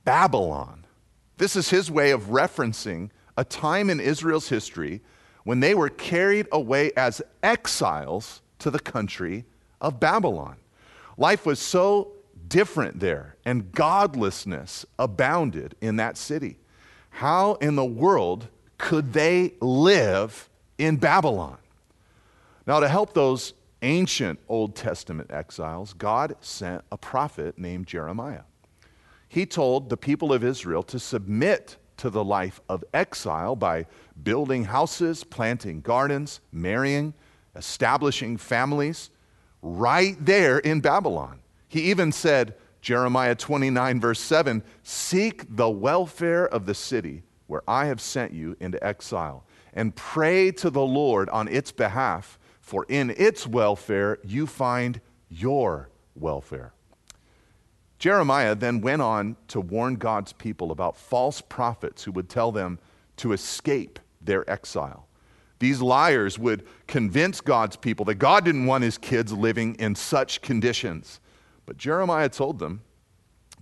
Babylon. 0.04 0.86
This 1.36 1.56
is 1.56 1.70
his 1.70 1.90
way 1.90 2.10
of 2.10 2.24
referencing 2.24 3.10
a 3.36 3.44
time 3.44 3.90
in 3.90 4.00
Israel's 4.00 4.48
history 4.48 5.00
when 5.44 5.60
they 5.60 5.74
were 5.74 5.88
carried 5.88 6.46
away 6.52 6.92
as 6.96 7.22
exiles 7.42 8.42
to 8.58 8.70
the 8.70 8.78
country 8.78 9.44
of 9.80 10.00
Babylon. 10.00 10.56
Life 11.16 11.46
was 11.46 11.58
so 11.58 12.12
different 12.48 13.00
there, 13.00 13.36
and 13.44 13.72
godlessness 13.72 14.84
abounded 14.98 15.76
in 15.80 15.96
that 15.96 16.16
city. 16.18 16.58
How 17.10 17.54
in 17.54 17.76
the 17.76 17.84
world 17.84 18.48
could 18.76 19.12
they 19.12 19.54
live 19.60 20.48
in 20.76 20.96
Babylon? 20.96 21.58
Now, 22.66 22.80
to 22.80 22.88
help 22.88 23.14
those 23.14 23.54
ancient 23.82 24.38
Old 24.48 24.74
Testament 24.76 25.30
exiles, 25.30 25.92
God 25.94 26.36
sent 26.40 26.84
a 26.92 26.96
prophet 26.96 27.58
named 27.58 27.86
Jeremiah. 27.86 28.42
He 29.28 29.46
told 29.46 29.88
the 29.88 29.96
people 29.96 30.32
of 30.32 30.44
Israel 30.44 30.82
to 30.84 30.98
submit 30.98 31.76
to 31.98 32.10
the 32.10 32.24
life 32.24 32.60
of 32.68 32.82
exile 32.92 33.54
by 33.54 33.86
building 34.22 34.64
houses, 34.64 35.22
planting 35.22 35.80
gardens, 35.80 36.40
marrying, 36.52 37.14
establishing 37.54 38.36
families 38.36 39.10
right 39.62 40.16
there 40.24 40.58
in 40.58 40.80
Babylon. 40.80 41.40
He 41.68 41.90
even 41.90 42.10
said, 42.10 42.54
Jeremiah 42.80 43.34
29, 43.34 44.00
verse 44.00 44.20
7 44.20 44.62
Seek 44.82 45.44
the 45.54 45.70
welfare 45.70 46.48
of 46.48 46.66
the 46.66 46.74
city 46.74 47.22
where 47.46 47.62
I 47.68 47.86
have 47.86 48.00
sent 48.00 48.32
you 48.32 48.56
into 48.60 48.82
exile, 48.82 49.44
and 49.74 49.94
pray 49.94 50.52
to 50.52 50.70
the 50.70 50.84
Lord 50.84 51.28
on 51.30 51.48
its 51.48 51.72
behalf, 51.72 52.38
for 52.70 52.86
in 52.88 53.10
its 53.16 53.48
welfare 53.48 54.16
you 54.22 54.46
find 54.46 55.00
your 55.28 55.88
welfare. 56.14 56.72
Jeremiah 57.98 58.54
then 58.54 58.80
went 58.80 59.02
on 59.02 59.36
to 59.48 59.60
warn 59.60 59.96
God's 59.96 60.32
people 60.32 60.70
about 60.70 60.96
false 60.96 61.40
prophets 61.40 62.04
who 62.04 62.12
would 62.12 62.28
tell 62.28 62.52
them 62.52 62.78
to 63.16 63.32
escape 63.32 63.98
their 64.20 64.48
exile. 64.48 65.08
These 65.58 65.82
liars 65.82 66.38
would 66.38 66.64
convince 66.86 67.40
God's 67.40 67.74
people 67.74 68.04
that 68.04 68.20
God 68.20 68.44
didn't 68.44 68.66
want 68.66 68.84
his 68.84 68.98
kids 68.98 69.32
living 69.32 69.74
in 69.80 69.96
such 69.96 70.40
conditions. 70.40 71.18
But 71.66 71.76
Jeremiah 71.76 72.28
told 72.28 72.60
them 72.60 72.82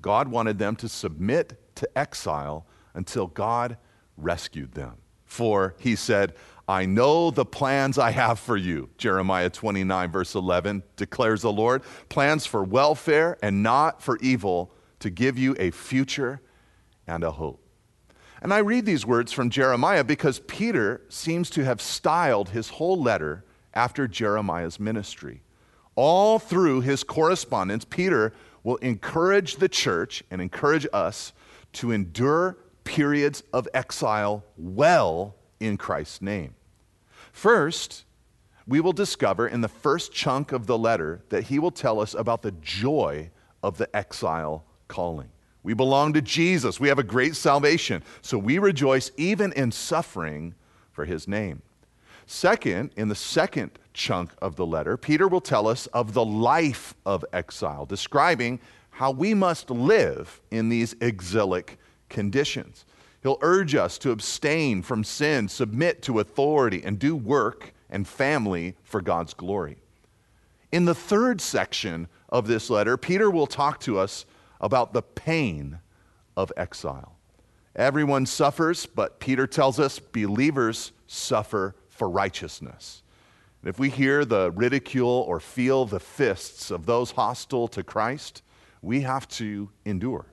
God 0.03 0.29
wanted 0.29 0.59
them 0.59 0.77
to 0.77 0.89
submit 0.89 1.59
to 1.77 1.89
exile 1.99 2.67
until 2.93 3.27
God 3.27 3.79
rescued 4.19 4.73
them. 4.73 4.99
For 5.29 5.77
he 5.79 5.95
said, 5.95 6.35
I 6.67 6.85
know 6.85 7.31
the 7.31 7.45
plans 7.45 7.99
I 7.99 8.11
have 8.11 8.39
for 8.39 8.57
you. 8.57 8.91
Jeremiah 8.99 9.51
29, 9.51 10.11
verse 10.11 10.35
11 10.35 10.83
declares 10.97 11.43
the 11.43 11.53
Lord 11.53 11.83
plans 12.09 12.45
for 12.45 12.65
welfare 12.65 13.39
and 13.43 13.63
not 13.63 14.03
for 14.03 14.19
evil, 14.19 14.73
to 14.99 15.11
give 15.11 15.39
you 15.39 15.55
a 15.61 15.71
future 15.71 16.41
and 17.07 17.23
a 17.23 17.31
hope. 17.31 17.63
And 18.43 18.53
I 18.53 18.59
read 18.59 18.85
these 18.85 19.07
words 19.07 19.33
from 19.33 19.49
Jeremiah 19.49 20.03
because 20.03 20.41
Peter 20.41 21.03
seems 21.09 21.51
to 21.51 21.65
have 21.65 21.81
styled 21.81 22.49
his 22.49 22.69
whole 22.69 23.01
letter 23.01 23.45
after 23.75 24.09
Jeremiah's 24.09 24.81
ministry. 24.81 25.43
All 25.95 26.39
through 26.39 26.81
his 26.81 27.05
correspondence, 27.05 27.85
Peter 27.85 28.33
will 28.65 28.77
encourage 28.77 29.57
the 29.57 29.69
church 29.69 30.23
and 30.31 30.41
encourage 30.41 30.87
us 30.93 31.33
to 31.75 31.93
endure 31.93 32.59
periods 32.89 33.43
of 33.53 33.69
exile 33.75 34.43
well 34.57 35.35
in 35.61 35.77
Christ's 35.77 36.23
name. 36.23 36.55
First, 37.33 38.07
we 38.67 38.81
will 38.81 38.95
discover 38.95 39.47
in 39.47 39.61
the 39.61 39.69
first 39.69 40.11
chunk 40.11 40.53
of 40.53 40.67
the 40.67 40.79
letter 40.79 41.21
that 41.29 41.45
he 41.45 41.59
will 41.59 41.71
tell 41.71 42.01
us 42.01 42.15
about 42.15 42.41
the 42.41 42.53
joy 42.53 43.29
of 43.63 43.77
the 43.77 43.95
exile 43.95 44.65
calling. 44.89 45.29
We 45.63 45.75
belong 45.75 46.15
to 46.15 46.23
Jesus. 46.23 46.81
We 46.81 46.89
have 46.89 46.99
a 46.99 47.03
great 47.03 47.37
salvation. 47.37 48.03
So 48.23 48.39
we 48.39 48.59
rejoice 48.59 49.11
even 49.19 49.53
in 49.53 49.71
suffering 49.71 50.55
for 50.91 51.05
his 51.05 51.29
name. 51.29 51.61
Second, 52.25 52.93
in 52.97 53.09
the 53.09 53.15
second 53.15 53.73
chunk 53.93 54.31
of 54.41 54.57
the 54.57 54.65
letter, 54.65 54.97
Peter 54.97 55.29
will 55.29 55.43
tell 55.43 55.69
us 55.69 55.89
of 55.89 56.15
the 56.15 56.25
life 56.25 56.95
of 57.05 57.23
exile, 57.35 57.85
describing 57.85 58.61
how 58.91 59.11
we 59.11 59.35
must 59.35 59.69
live 59.69 60.41
in 60.51 60.71
these 60.71 60.97
exilic 61.03 61.79
conditions. 62.09 62.85
He'll 63.23 63.39
urge 63.43 63.75
us 63.75 63.99
to 63.99 64.11
abstain 64.11 64.83
from 64.83 65.05
sin, 65.05 65.49
submit 65.49 66.03
to 66.03 66.21
authority, 66.21 66.83
and 66.85 66.99
do 66.99 67.17
work 67.17 67.73
and 67.91 68.07
family 68.07 68.77
for 68.85 69.01
God's 69.01 69.35
glory. 69.35 69.79
In 70.71 70.85
the 70.85 70.95
third 70.95 71.41
section 71.41 72.09
of 72.29 72.47
this 72.47 72.71
letter, 72.71 72.97
Peter 72.97 73.31
will 73.31 73.47
talk 73.47 73.81
to 73.81 73.99
us 73.99 74.27
about 74.61 74.93
the 74.93 75.03
pain 75.03 75.79
of 76.37 76.53
exile. 76.57 77.17
Everyone 77.75 78.27
suffers, 78.27 78.87
but 78.87 79.21
Peter 79.21 79.47
tells 79.47 79.81
us 79.81 79.99
believers 79.99 80.93
suffer 81.07 81.75
for 81.89 82.09
righteousness. 82.09 83.03
And 83.63 83.69
if 83.69 83.79
we 83.79 83.89
hear 83.89 84.25
the 84.25 84.51
ridicule 84.53 85.25
or 85.27 85.41
feel 85.41 85.85
the 85.85 86.01
fists 86.01 86.71
of 86.71 86.87
those 86.87 87.13
hostile 87.13 87.67
to 87.69 87.83
Christ, 87.83 88.43
we 88.83 89.01
have 89.01 89.29
to 89.31 89.71
endure. 89.85 90.27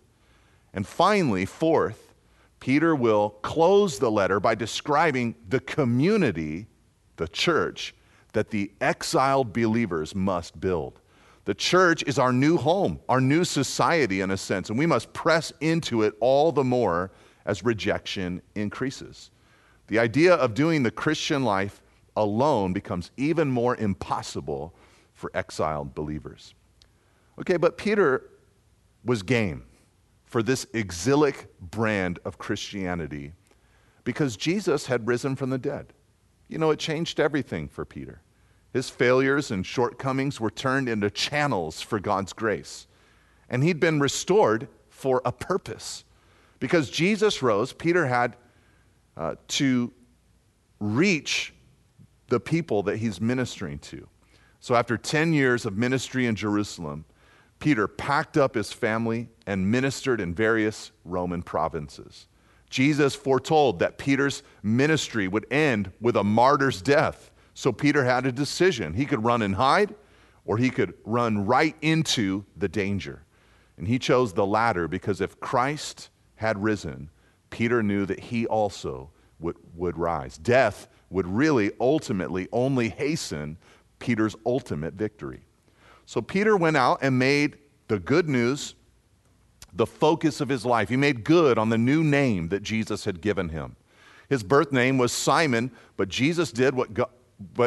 And 0.76 0.86
finally, 0.86 1.46
fourth, 1.46 2.14
Peter 2.60 2.96
will 2.96 3.30
close 3.42 3.98
the 3.98 4.12
letter 4.12 4.42
by 4.42 4.56
describing 4.56 5.34
the 5.48 5.62
community, 5.62 6.68
the 7.16 7.30
church, 7.30 7.96
that 8.34 8.50
the 8.50 8.72
exiled 8.82 9.54
believers 9.54 10.14
must 10.14 10.60
build. 10.60 11.00
The 11.46 11.54
church 11.54 12.04
is 12.04 12.20
our 12.20 12.34
new 12.34 12.58
home, 12.58 13.00
our 13.08 13.22
new 13.22 13.46
society 13.46 14.20
in 14.20 14.32
a 14.32 14.38
sense, 14.38 14.70
and 14.70 14.78
we 14.78 14.86
must 14.86 15.14
press 15.14 15.54
into 15.62 16.02
it 16.02 16.14
all 16.20 16.52
the 16.52 16.64
more 16.64 17.12
as 17.46 17.64
rejection 17.64 18.42
increases. 18.56 19.32
The 19.88 20.00
idea 20.00 20.34
of 20.34 20.56
doing 20.56 20.84
the 20.84 20.92
Christian 20.92 21.46
life 21.46 21.82
alone 22.18 22.74
becomes 22.74 23.12
even 23.16 23.50
more 23.50 23.78
impossible 23.78 24.76
for 25.14 25.32
exiled 25.34 25.96
believers. 25.96 26.54
Okay, 27.40 27.56
but 27.56 27.78
Peter 27.78 28.30
was 29.06 29.24
game 29.24 29.64
for 30.36 30.44
this 30.44 30.68
exilic 30.74 31.48
brand 31.62 32.20
of 32.26 32.38
Christianity 32.38 33.32
because 34.04 34.36
Jesus 34.36 34.88
had 34.88 35.08
risen 35.08 35.38
from 35.38 35.50
the 35.50 35.58
dead. 35.58 35.94
You 36.50 36.58
know, 36.58 36.72
it 36.72 36.78
changed 36.78 37.22
everything 37.22 37.70
for 37.70 37.86
Peter. 37.86 38.22
His 38.74 38.90
failures 38.90 39.50
and 39.50 39.66
shortcomings 39.66 40.42
were 40.42 40.52
turned 40.52 40.90
into 40.90 41.10
channels 41.10 41.80
for 41.80 42.02
God's 42.02 42.34
grace. 42.34 42.86
And 43.50 43.64
he'd 43.64 43.80
been 43.80 44.02
restored 44.02 44.68
for 44.90 45.22
a 45.24 45.32
purpose. 45.32 46.04
Because 46.60 46.90
Jesus 46.90 47.42
rose, 47.42 47.72
Peter 47.72 48.06
had 48.06 48.36
uh, 49.16 49.36
to 49.48 49.94
reach 50.82 51.54
the 52.28 52.42
people 52.42 52.84
that 52.84 52.98
he's 52.98 53.22
ministering 53.22 53.80
to. 53.80 54.06
So 54.60 54.76
after 54.76 54.98
10 54.98 55.32
years 55.32 55.66
of 55.66 55.78
ministry 55.78 56.26
in 56.26 56.36
Jerusalem, 56.36 57.06
Peter 57.66 57.88
packed 57.88 58.38
up 58.38 58.54
his 58.54 58.72
family 58.72 59.28
and 59.48 59.72
ministered 59.72 60.22
in 60.22 60.36
various 60.36 60.92
Roman 61.04 61.42
provinces. 61.42 62.28
Jesus 62.70 63.16
foretold 63.16 63.80
that 63.80 63.98
Peter's 63.98 64.44
ministry 64.62 65.28
would 65.28 65.48
end 65.52 65.92
with 66.00 66.16
a 66.16 66.24
martyr's 66.24 66.80
death. 66.80 67.32
So 67.56 67.72
Peter 67.72 68.06
had 68.06 68.28
a 68.28 68.32
decision. 68.32 68.94
He 68.94 69.08
could 69.08 69.24
run 69.24 69.42
and 69.42 69.56
hide, 69.56 69.96
or 70.46 70.60
he 70.60 70.70
could 70.70 70.94
run 71.06 71.48
right 71.48 71.76
into 71.82 72.46
the 72.56 72.68
danger. 72.68 73.24
And 73.80 73.88
he 73.88 73.98
chose 73.98 74.34
the 74.34 74.46
latter 74.46 74.88
because 74.88 75.20
if 75.20 75.40
Christ 75.40 76.12
had 76.36 76.62
risen, 76.62 77.10
Peter 77.50 77.82
knew 77.82 78.06
that 78.06 78.20
he 78.20 78.46
also 78.46 79.10
would, 79.40 79.58
would 79.74 79.98
rise. 79.98 80.38
Death 80.38 80.88
would 81.10 81.26
really 81.26 81.72
ultimately 81.80 82.48
only 82.52 82.90
hasten 82.90 83.58
Peter's 83.98 84.36
ultimate 84.46 84.94
victory. 84.94 85.46
So 86.06 86.22
Peter 86.22 86.56
went 86.56 86.78
out 86.78 87.00
and 87.02 87.18
made 87.18 87.58
the 87.88 88.00
good 88.00 88.30
news 88.30 88.76
the 89.74 89.86
focus 89.86 90.40
of 90.40 90.50
his 90.50 90.66
life. 90.66 90.90
He 90.90 90.98
made 90.98 91.24
good 91.24 91.58
on 91.58 91.70
the 91.70 91.78
new 91.78 92.04
name 92.04 92.48
that 92.50 92.64
Jesus 92.64 93.06
had 93.06 93.22
given 93.22 93.50
him. 93.50 93.76
His 94.30 94.42
birth 94.42 94.72
name 94.72 94.98
was 94.98 95.12
Simon, 95.12 95.72
but 95.98 96.10
Jesus 96.10 96.52
did 96.52 96.74
what 96.74 96.94
God, 96.94 97.10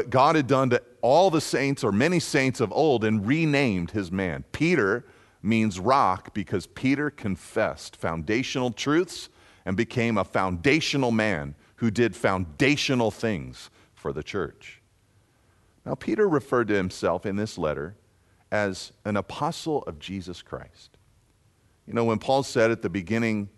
God 0.09 0.35
had 0.35 0.47
done 0.47 0.71
to 0.71 0.83
all 1.03 1.31
the 1.31 1.41
saints 1.41 1.85
or 1.85 1.93
many 1.93 2.19
saints 2.19 2.61
of 2.61 2.73
old 2.73 3.05
and 3.05 3.27
renamed 3.27 3.91
his 3.91 4.11
man. 4.11 4.45
Peter 4.53 5.05
means 5.43 5.79
rock 5.79 6.35
because 6.35 6.67
Peter 6.67 7.11
confessed 7.11 7.95
foundational 7.97 8.71
truths 8.71 9.29
and 9.65 9.77
became 9.77 10.17
a 10.17 10.25
foundational 10.25 11.11
man 11.11 11.55
who 11.77 11.91
did 11.91 12.17
foundational 12.17 13.11
things 13.11 13.71
for 13.95 14.13
the 14.13 14.23
church. 14.23 14.81
Now, 15.85 15.95
Peter 15.95 16.29
referred 16.29 16.69
to 16.69 16.75
himself 16.75 17.25
in 17.27 17.37
this 17.37 17.59
letter 17.59 17.95
as 18.51 18.93
an 19.05 19.17
apostle 19.17 19.83
of 19.83 19.99
Jesus 19.99 20.43
Christ. 20.43 20.97
You 21.87 21.95
know, 21.95 22.05
when 22.05 22.19
Paul 22.19 22.43
said 22.43 22.71
at 22.71 22.83
the 22.83 22.91
beginning 22.91 23.49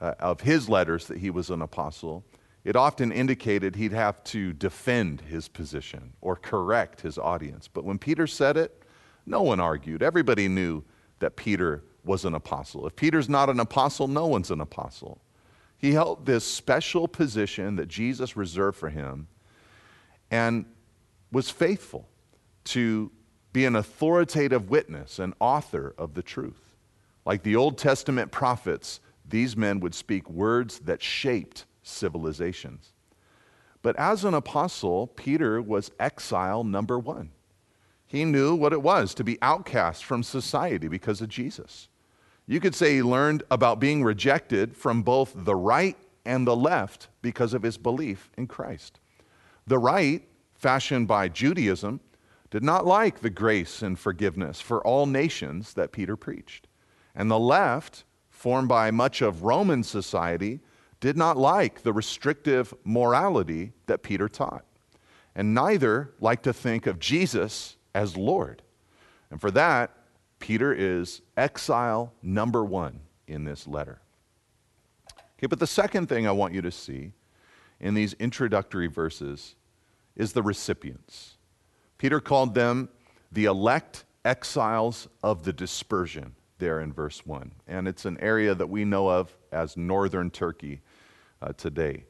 uh, 0.00 0.14
of 0.18 0.40
his 0.40 0.68
letters 0.68 1.06
that 1.06 1.18
he 1.18 1.30
was 1.30 1.50
an 1.50 1.62
apostle, 1.62 2.24
it 2.64 2.76
often 2.76 3.10
indicated 3.12 3.76
he'd 3.76 3.92
have 3.92 4.22
to 4.24 4.52
defend 4.52 5.22
his 5.22 5.48
position 5.48 6.12
or 6.20 6.36
correct 6.36 7.00
his 7.00 7.16
audience. 7.16 7.68
But 7.68 7.84
when 7.84 7.98
Peter 7.98 8.26
said 8.26 8.56
it, 8.56 8.82
no 9.26 9.42
one 9.42 9.60
argued. 9.60 10.02
Everybody 10.02 10.48
knew 10.48 10.82
that 11.20 11.36
Peter 11.36 11.84
was 12.04 12.24
an 12.24 12.34
apostle. 12.34 12.86
If 12.86 12.96
Peter's 12.96 13.28
not 13.28 13.50
an 13.50 13.60
apostle, 13.60 14.08
no 14.08 14.26
one's 14.26 14.50
an 14.50 14.60
apostle. 14.60 15.20
He 15.78 15.92
held 15.92 16.26
this 16.26 16.44
special 16.44 17.08
position 17.08 17.76
that 17.76 17.88
Jesus 17.88 18.36
reserved 18.36 18.76
for 18.76 18.90
him 18.90 19.28
and 20.30 20.66
was 21.32 21.50
faithful 21.50 22.08
to 22.64 23.10
be 23.52 23.64
an 23.64 23.76
authoritative 23.76 24.70
witness, 24.70 25.18
an 25.18 25.34
author 25.40 25.94
of 25.98 26.14
the 26.14 26.22
truth. 26.22 26.76
Like 27.24 27.42
the 27.42 27.56
Old 27.56 27.78
Testament 27.78 28.30
prophets, 28.30 29.00
these 29.28 29.56
men 29.56 29.80
would 29.80 29.94
speak 29.94 30.28
words 30.30 30.80
that 30.80 31.02
shaped 31.02 31.64
civilizations. 31.82 32.92
But 33.82 33.96
as 33.96 34.24
an 34.24 34.34
apostle, 34.34 35.06
Peter 35.06 35.60
was 35.60 35.90
exile 35.98 36.64
number 36.64 36.98
one. 36.98 37.30
He 38.06 38.24
knew 38.24 38.54
what 38.54 38.72
it 38.72 38.82
was 38.82 39.14
to 39.14 39.24
be 39.24 39.38
outcast 39.40 40.04
from 40.04 40.22
society 40.22 40.88
because 40.88 41.20
of 41.20 41.28
Jesus. 41.28 41.88
You 42.46 42.58
could 42.58 42.74
say 42.74 42.94
he 42.94 43.02
learned 43.02 43.44
about 43.50 43.78
being 43.78 44.02
rejected 44.02 44.76
from 44.76 45.02
both 45.02 45.32
the 45.34 45.54
right 45.54 45.96
and 46.24 46.46
the 46.46 46.56
left 46.56 47.08
because 47.22 47.54
of 47.54 47.62
his 47.62 47.78
belief 47.78 48.30
in 48.36 48.48
Christ. 48.48 48.98
The 49.66 49.78
right, 49.78 50.26
fashioned 50.54 51.06
by 51.06 51.28
Judaism, 51.28 52.00
did 52.50 52.64
not 52.64 52.84
like 52.84 53.20
the 53.20 53.30
grace 53.30 53.80
and 53.82 53.98
forgiveness 53.98 54.60
for 54.60 54.84
all 54.84 55.06
nations 55.06 55.74
that 55.74 55.92
Peter 55.92 56.16
preached. 56.16 56.66
And 57.14 57.30
the 57.30 57.38
left, 57.38 58.04
formed 58.28 58.68
by 58.68 58.90
much 58.90 59.22
of 59.22 59.44
Roman 59.44 59.82
society, 59.84 60.60
did 61.00 61.16
not 61.16 61.36
like 61.36 61.82
the 61.82 61.92
restrictive 61.92 62.74
morality 62.84 63.72
that 63.86 64.02
Peter 64.02 64.28
taught. 64.28 64.64
And 65.34 65.54
neither 65.54 66.12
liked 66.20 66.42
to 66.44 66.52
think 66.52 66.86
of 66.86 66.98
Jesus 66.98 67.76
as 67.94 68.16
Lord. 68.16 68.62
And 69.30 69.40
for 69.40 69.50
that, 69.52 69.92
Peter 70.40 70.72
is 70.72 71.22
exile 71.36 72.12
number 72.22 72.64
one 72.64 73.00
in 73.28 73.44
this 73.44 73.66
letter. 73.66 74.00
Okay, 75.38 75.46
but 75.46 75.60
the 75.60 75.66
second 75.66 76.08
thing 76.08 76.26
I 76.26 76.32
want 76.32 76.52
you 76.52 76.62
to 76.62 76.70
see 76.70 77.12
in 77.78 77.94
these 77.94 78.14
introductory 78.14 78.88
verses 78.88 79.54
is 80.16 80.32
the 80.32 80.42
recipients. 80.42 81.36
Peter 82.00 82.18
called 82.18 82.54
them 82.54 82.88
the 83.30 83.44
elect 83.44 84.06
exiles 84.24 85.06
of 85.22 85.44
the 85.44 85.52
dispersion 85.52 86.34
there 86.56 86.80
in 86.80 86.90
verse 86.90 87.26
1. 87.26 87.52
And 87.68 87.86
it's 87.86 88.06
an 88.06 88.16
area 88.20 88.54
that 88.54 88.66
we 88.68 88.86
know 88.86 89.10
of 89.10 89.36
as 89.52 89.76
northern 89.76 90.30
Turkey 90.30 90.80
uh, 91.42 91.52
today. 91.52 92.06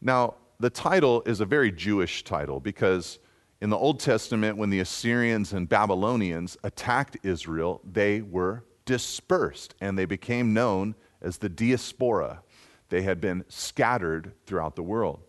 Now, 0.00 0.34
the 0.60 0.70
title 0.70 1.24
is 1.26 1.40
a 1.40 1.44
very 1.44 1.72
Jewish 1.72 2.22
title 2.22 2.60
because 2.60 3.18
in 3.60 3.68
the 3.68 3.76
Old 3.76 3.98
Testament, 3.98 4.58
when 4.58 4.70
the 4.70 4.78
Assyrians 4.78 5.52
and 5.52 5.68
Babylonians 5.68 6.56
attacked 6.62 7.16
Israel, 7.24 7.80
they 7.82 8.20
were 8.20 8.62
dispersed 8.84 9.74
and 9.80 9.98
they 9.98 10.04
became 10.04 10.54
known 10.54 10.94
as 11.20 11.38
the 11.38 11.48
diaspora. 11.48 12.44
They 12.90 13.02
had 13.02 13.20
been 13.20 13.44
scattered 13.48 14.34
throughout 14.46 14.76
the 14.76 14.84
world. 14.84 15.25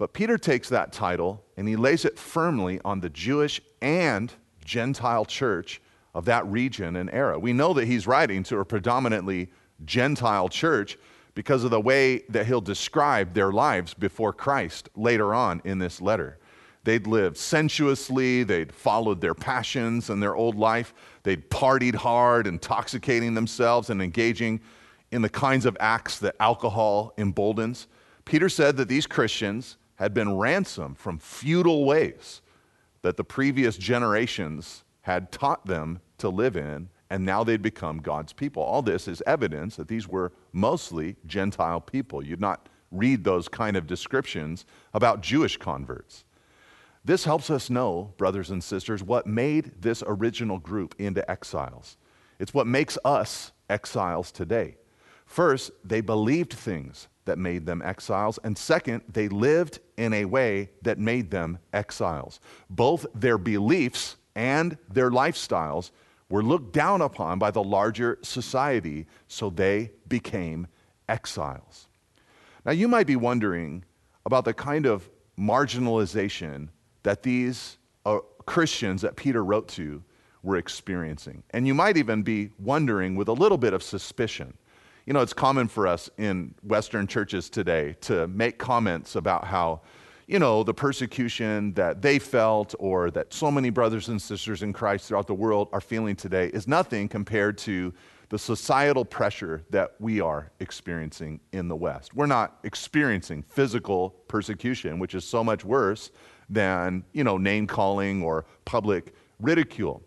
But 0.00 0.14
Peter 0.14 0.38
takes 0.38 0.70
that 0.70 0.94
title 0.94 1.44
and 1.58 1.68
he 1.68 1.76
lays 1.76 2.06
it 2.06 2.18
firmly 2.18 2.80
on 2.86 3.00
the 3.00 3.10
Jewish 3.10 3.60
and 3.82 4.32
Gentile 4.64 5.26
church 5.26 5.82
of 6.14 6.24
that 6.24 6.46
region 6.46 6.96
and 6.96 7.10
era. 7.12 7.38
We 7.38 7.52
know 7.52 7.74
that 7.74 7.84
he's 7.84 8.06
writing 8.06 8.42
to 8.44 8.60
a 8.60 8.64
predominantly 8.64 9.50
Gentile 9.84 10.48
church 10.48 10.96
because 11.34 11.64
of 11.64 11.70
the 11.70 11.82
way 11.82 12.20
that 12.30 12.46
he'll 12.46 12.62
describe 12.62 13.34
their 13.34 13.52
lives 13.52 13.92
before 13.92 14.32
Christ 14.32 14.88
later 14.96 15.34
on 15.34 15.60
in 15.66 15.78
this 15.78 16.00
letter. 16.00 16.38
They'd 16.84 17.06
lived 17.06 17.36
sensuously, 17.36 18.42
they'd 18.42 18.72
followed 18.72 19.20
their 19.20 19.34
passions 19.34 20.08
and 20.08 20.22
their 20.22 20.34
old 20.34 20.56
life, 20.56 20.94
they'd 21.24 21.50
partied 21.50 21.96
hard, 21.96 22.46
intoxicating 22.46 23.34
themselves 23.34 23.90
and 23.90 24.00
engaging 24.00 24.62
in 25.12 25.20
the 25.20 25.28
kinds 25.28 25.66
of 25.66 25.76
acts 25.78 26.18
that 26.20 26.36
alcohol 26.40 27.12
emboldens. 27.18 27.86
Peter 28.24 28.48
said 28.48 28.78
that 28.78 28.88
these 28.88 29.06
Christians 29.06 29.76
had 30.00 30.14
been 30.14 30.36
ransomed 30.38 30.96
from 30.98 31.18
futile 31.18 31.84
ways 31.84 32.40
that 33.02 33.18
the 33.18 33.22
previous 33.22 33.76
generations 33.76 34.82
had 35.02 35.30
taught 35.30 35.66
them 35.66 36.00
to 36.16 36.30
live 36.30 36.56
in, 36.56 36.88
and 37.10 37.24
now 37.24 37.44
they'd 37.44 37.60
become 37.60 37.98
God's 37.98 38.32
people. 38.32 38.62
All 38.62 38.80
this 38.80 39.06
is 39.06 39.22
evidence 39.26 39.76
that 39.76 39.88
these 39.88 40.08
were 40.08 40.32
mostly 40.52 41.16
Gentile 41.26 41.82
people. 41.82 42.24
You'd 42.24 42.40
not 42.40 42.68
read 42.90 43.24
those 43.24 43.46
kind 43.46 43.76
of 43.76 43.86
descriptions 43.86 44.64
about 44.94 45.20
Jewish 45.20 45.58
converts. 45.58 46.24
This 47.04 47.24
helps 47.24 47.50
us 47.50 47.68
know, 47.68 48.14
brothers 48.16 48.50
and 48.50 48.64
sisters, 48.64 49.02
what 49.02 49.26
made 49.26 49.82
this 49.82 50.02
original 50.06 50.58
group 50.58 50.94
into 50.98 51.30
exiles. 51.30 51.98
It's 52.38 52.54
what 52.54 52.66
makes 52.66 52.96
us 53.04 53.52
exiles 53.68 54.32
today. 54.32 54.76
First, 55.30 55.70
they 55.84 56.00
believed 56.00 56.52
things 56.54 57.06
that 57.24 57.38
made 57.38 57.64
them 57.64 57.82
exiles, 57.82 58.40
and 58.42 58.58
second, 58.58 59.02
they 59.08 59.28
lived 59.28 59.78
in 59.96 60.12
a 60.12 60.24
way 60.24 60.70
that 60.82 60.98
made 60.98 61.30
them 61.30 61.60
exiles. 61.72 62.40
Both 62.68 63.06
their 63.14 63.38
beliefs 63.38 64.16
and 64.34 64.76
their 64.92 65.08
lifestyles 65.08 65.92
were 66.30 66.42
looked 66.42 66.72
down 66.72 67.00
upon 67.00 67.38
by 67.38 67.52
the 67.52 67.62
larger 67.62 68.18
society, 68.22 69.06
so 69.28 69.50
they 69.50 69.92
became 70.08 70.66
exiles. 71.08 71.86
Now, 72.66 72.72
you 72.72 72.88
might 72.88 73.06
be 73.06 73.14
wondering 73.14 73.84
about 74.26 74.44
the 74.44 74.52
kind 74.52 74.84
of 74.84 75.08
marginalization 75.38 76.70
that 77.04 77.22
these 77.22 77.78
uh, 78.04 78.18
Christians 78.46 79.02
that 79.02 79.14
Peter 79.14 79.44
wrote 79.44 79.68
to 79.68 80.02
were 80.42 80.56
experiencing. 80.56 81.44
And 81.50 81.68
you 81.68 81.74
might 81.74 81.96
even 81.96 82.24
be 82.24 82.50
wondering 82.58 83.14
with 83.14 83.28
a 83.28 83.32
little 83.32 83.58
bit 83.58 83.74
of 83.74 83.84
suspicion. 83.84 84.54
You 85.06 85.14
know, 85.14 85.20
it's 85.20 85.32
common 85.32 85.66
for 85.66 85.86
us 85.86 86.10
in 86.18 86.54
Western 86.62 87.06
churches 87.06 87.48
today 87.48 87.96
to 88.02 88.28
make 88.28 88.58
comments 88.58 89.16
about 89.16 89.44
how, 89.44 89.80
you 90.26 90.38
know, 90.38 90.62
the 90.62 90.74
persecution 90.74 91.72
that 91.74 92.02
they 92.02 92.18
felt 92.18 92.74
or 92.78 93.10
that 93.12 93.32
so 93.32 93.50
many 93.50 93.70
brothers 93.70 94.08
and 94.08 94.20
sisters 94.20 94.62
in 94.62 94.72
Christ 94.72 95.08
throughout 95.08 95.26
the 95.26 95.34
world 95.34 95.68
are 95.72 95.80
feeling 95.80 96.16
today 96.16 96.48
is 96.48 96.68
nothing 96.68 97.08
compared 97.08 97.56
to 97.58 97.94
the 98.28 98.38
societal 98.38 99.04
pressure 99.04 99.64
that 99.70 99.94
we 99.98 100.20
are 100.20 100.52
experiencing 100.60 101.40
in 101.52 101.66
the 101.66 101.74
West. 101.74 102.14
We're 102.14 102.26
not 102.26 102.58
experiencing 102.62 103.42
physical 103.42 104.10
persecution, 104.28 104.98
which 104.98 105.14
is 105.14 105.24
so 105.24 105.42
much 105.42 105.64
worse 105.64 106.10
than, 106.48 107.04
you 107.12 107.24
know, 107.24 107.38
name 107.38 107.66
calling 107.66 108.22
or 108.22 108.44
public 108.66 109.14
ridicule. 109.40 110.02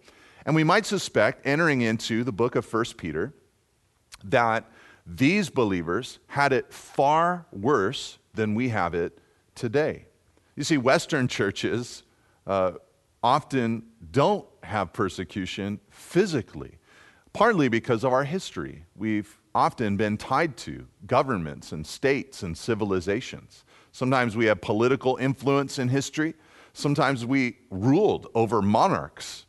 And 0.46 0.56
we 0.56 0.64
might 0.64 0.86
suspect, 0.86 1.46
entering 1.46 1.82
into 1.82 2.24
the 2.24 2.32
book 2.32 2.56
of 2.56 2.72
1 2.72 2.86
Peter, 2.98 3.34
that 4.26 4.70
these 5.06 5.50
believers 5.50 6.20
had 6.28 6.54
it 6.54 6.74
far 6.74 7.46
worse 7.52 8.18
than 8.34 8.56
we 8.56 8.70
have 8.70 8.94
it 8.94 9.20
today. 9.56 10.06
You 10.56 10.64
see, 10.64 10.78
Western 10.78 11.28
churches 11.28 12.04
uh, 12.48 12.74
often 13.22 13.84
don't 14.12 14.46
have 14.64 14.94
persecution 14.94 15.80
physically, 15.90 16.78
partly 17.34 17.68
because 17.68 18.04
of 18.04 18.14
our 18.14 18.24
history. 18.24 18.86
We've 18.96 19.40
often 19.56 19.98
been 19.98 20.18
tied 20.18 20.58
to 20.58 20.88
governments 21.06 21.72
and 21.72 21.86
states 21.86 22.44
and 22.44 22.58
civilizations. 22.58 23.66
Sometimes 23.92 24.36
we 24.36 24.46
have 24.46 24.62
political 24.62 25.18
influence 25.18 25.80
in 25.80 25.90
history. 25.90 26.34
Sometimes 26.74 27.26
we 27.26 27.58
ruled 27.70 28.28
over 28.34 28.62
monarchs. 28.62 29.46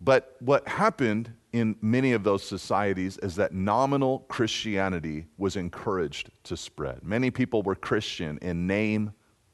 But 0.00 0.36
what 0.40 0.68
happened 0.68 1.32
in 1.52 1.76
many 1.80 2.12
of 2.12 2.24
those 2.24 2.42
societies 2.42 3.16
is 3.18 3.36
that 3.36 3.52
nominal 3.52 4.20
Christianity 4.28 5.26
was 5.38 5.56
encouraged 5.56 6.30
to 6.44 6.56
spread. 6.56 7.02
Many 7.02 7.30
people 7.30 7.62
were 7.62 7.74
Christian 7.74 8.38
in 8.42 8.66
name 8.66 9.12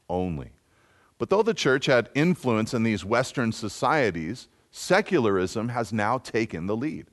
only. 0.09 0.51
But 1.19 1.31
though 1.31 1.43
the 1.43 1.55
church 1.55 1.87
had 1.87 2.11
influence 2.15 2.75
in 2.75 2.83
these 2.83 3.05
Western 3.05 3.53
societies, 3.53 4.49
secularism 4.71 5.69
has 5.69 5.93
now 5.93 6.19
taken 6.19 6.67
the 6.67 6.77
lead. 6.77 7.07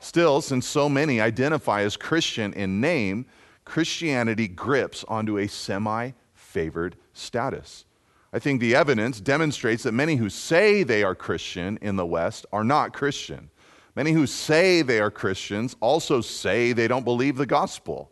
Still, 0.00 0.40
since 0.40 0.66
so 0.66 0.88
many 0.88 1.20
identify 1.20 1.82
as 1.82 1.96
Christian 1.96 2.52
in 2.52 2.80
name, 2.80 3.26
Christianity 3.64 4.48
grips 4.48 5.04
onto 5.08 5.38
a 5.38 5.46
semi 5.46 6.10
favored 6.34 6.96
status. 7.14 7.84
I 8.32 8.40
think 8.40 8.60
the 8.60 8.74
evidence 8.74 9.20
demonstrates 9.20 9.84
that 9.84 9.92
many 9.92 10.16
who 10.16 10.28
say 10.28 10.82
they 10.82 11.04
are 11.04 11.14
Christian 11.14 11.78
in 11.80 11.96
the 11.96 12.04
West 12.04 12.44
are 12.52 12.64
not 12.64 12.92
Christian. 12.92 13.48
Many 13.96 14.12
who 14.12 14.26
say 14.26 14.82
they 14.82 15.00
are 15.00 15.10
Christians 15.10 15.76
also 15.80 16.20
say 16.20 16.72
they 16.72 16.88
don't 16.88 17.04
believe 17.04 17.36
the 17.36 17.46
gospel. 17.46 18.10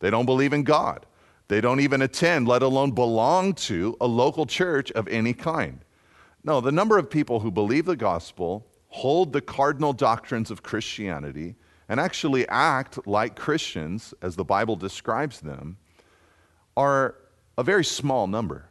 They 0.00 0.10
don't 0.10 0.26
believe 0.26 0.52
in 0.52 0.64
God. 0.64 1.06
They 1.48 1.60
don't 1.60 1.80
even 1.80 2.02
attend, 2.02 2.48
let 2.48 2.62
alone 2.62 2.92
belong 2.92 3.54
to, 3.54 3.96
a 4.00 4.06
local 4.06 4.46
church 4.46 4.90
of 4.92 5.08
any 5.08 5.32
kind. 5.32 5.84
No, 6.42 6.60
the 6.60 6.72
number 6.72 6.96
of 6.96 7.10
people 7.10 7.40
who 7.40 7.50
believe 7.50 7.86
the 7.86 7.96
gospel, 7.96 8.66
hold 8.88 9.32
the 9.32 9.40
cardinal 9.40 9.92
doctrines 9.92 10.50
of 10.50 10.62
Christianity, 10.62 11.56
and 11.88 11.98
actually 11.98 12.48
act 12.48 13.04
like 13.06 13.36
Christians, 13.36 14.14
as 14.22 14.36
the 14.36 14.44
Bible 14.44 14.76
describes 14.76 15.40
them, 15.40 15.76
are 16.76 17.16
a 17.58 17.64
very 17.64 17.84
small 17.84 18.26
number. 18.26 18.66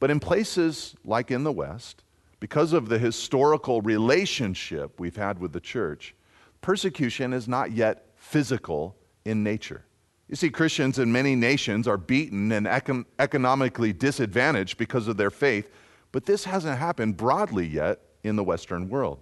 But 0.00 0.10
in 0.10 0.20
places 0.20 0.94
like 1.04 1.30
in 1.30 1.44
the 1.44 1.52
West, 1.52 2.02
because 2.40 2.72
of 2.72 2.88
the 2.88 2.98
historical 2.98 3.80
relationship 3.82 5.00
we've 5.00 5.16
had 5.16 5.38
with 5.38 5.52
the 5.52 5.60
church, 5.60 6.14
persecution 6.60 7.32
is 7.32 7.48
not 7.48 7.72
yet 7.72 8.10
physical 8.16 8.96
in 9.24 9.42
nature. 9.42 9.84
You 10.28 10.36
see, 10.36 10.50
Christians 10.50 10.98
in 10.98 11.12
many 11.12 11.36
nations 11.36 11.86
are 11.86 11.96
beaten 11.96 12.50
and 12.52 12.66
econ- 12.66 13.04
economically 13.18 13.92
disadvantaged 13.92 14.76
because 14.76 15.06
of 15.06 15.16
their 15.16 15.30
faith, 15.30 15.70
but 16.10 16.26
this 16.26 16.44
hasn't 16.44 16.78
happened 16.78 17.16
broadly 17.16 17.66
yet 17.66 18.00
in 18.24 18.36
the 18.36 18.44
Western 18.44 18.88
world. 18.88 19.20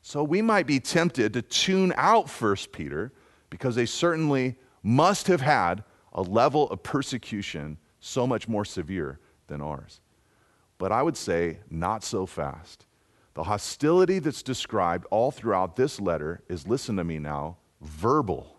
So 0.00 0.22
we 0.22 0.40
might 0.40 0.66
be 0.66 0.80
tempted 0.80 1.32
to 1.34 1.42
tune 1.42 1.92
out 1.96 2.30
1 2.30 2.56
Peter 2.72 3.12
because 3.50 3.74
they 3.74 3.86
certainly 3.86 4.56
must 4.82 5.26
have 5.26 5.40
had 5.40 5.84
a 6.12 6.22
level 6.22 6.70
of 6.70 6.82
persecution 6.82 7.76
so 8.00 8.26
much 8.26 8.48
more 8.48 8.64
severe 8.64 9.18
than 9.48 9.60
ours. 9.60 10.00
But 10.78 10.92
I 10.92 11.02
would 11.02 11.16
say, 11.16 11.58
not 11.70 12.04
so 12.04 12.26
fast. 12.26 12.86
The 13.34 13.44
hostility 13.44 14.18
that's 14.18 14.42
described 14.42 15.06
all 15.10 15.30
throughout 15.30 15.76
this 15.76 16.00
letter 16.00 16.42
is, 16.48 16.66
listen 16.66 16.96
to 16.96 17.04
me 17.04 17.18
now, 17.18 17.58
verbal. 17.80 18.56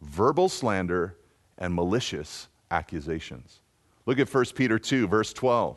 Verbal 0.00 0.48
slander 0.48 1.16
and 1.56 1.74
malicious 1.74 2.48
accusations. 2.70 3.60
Look 4.06 4.18
at 4.18 4.32
1 4.32 4.44
Peter 4.54 4.78
2, 4.78 5.06
verse 5.08 5.32
12. 5.32 5.76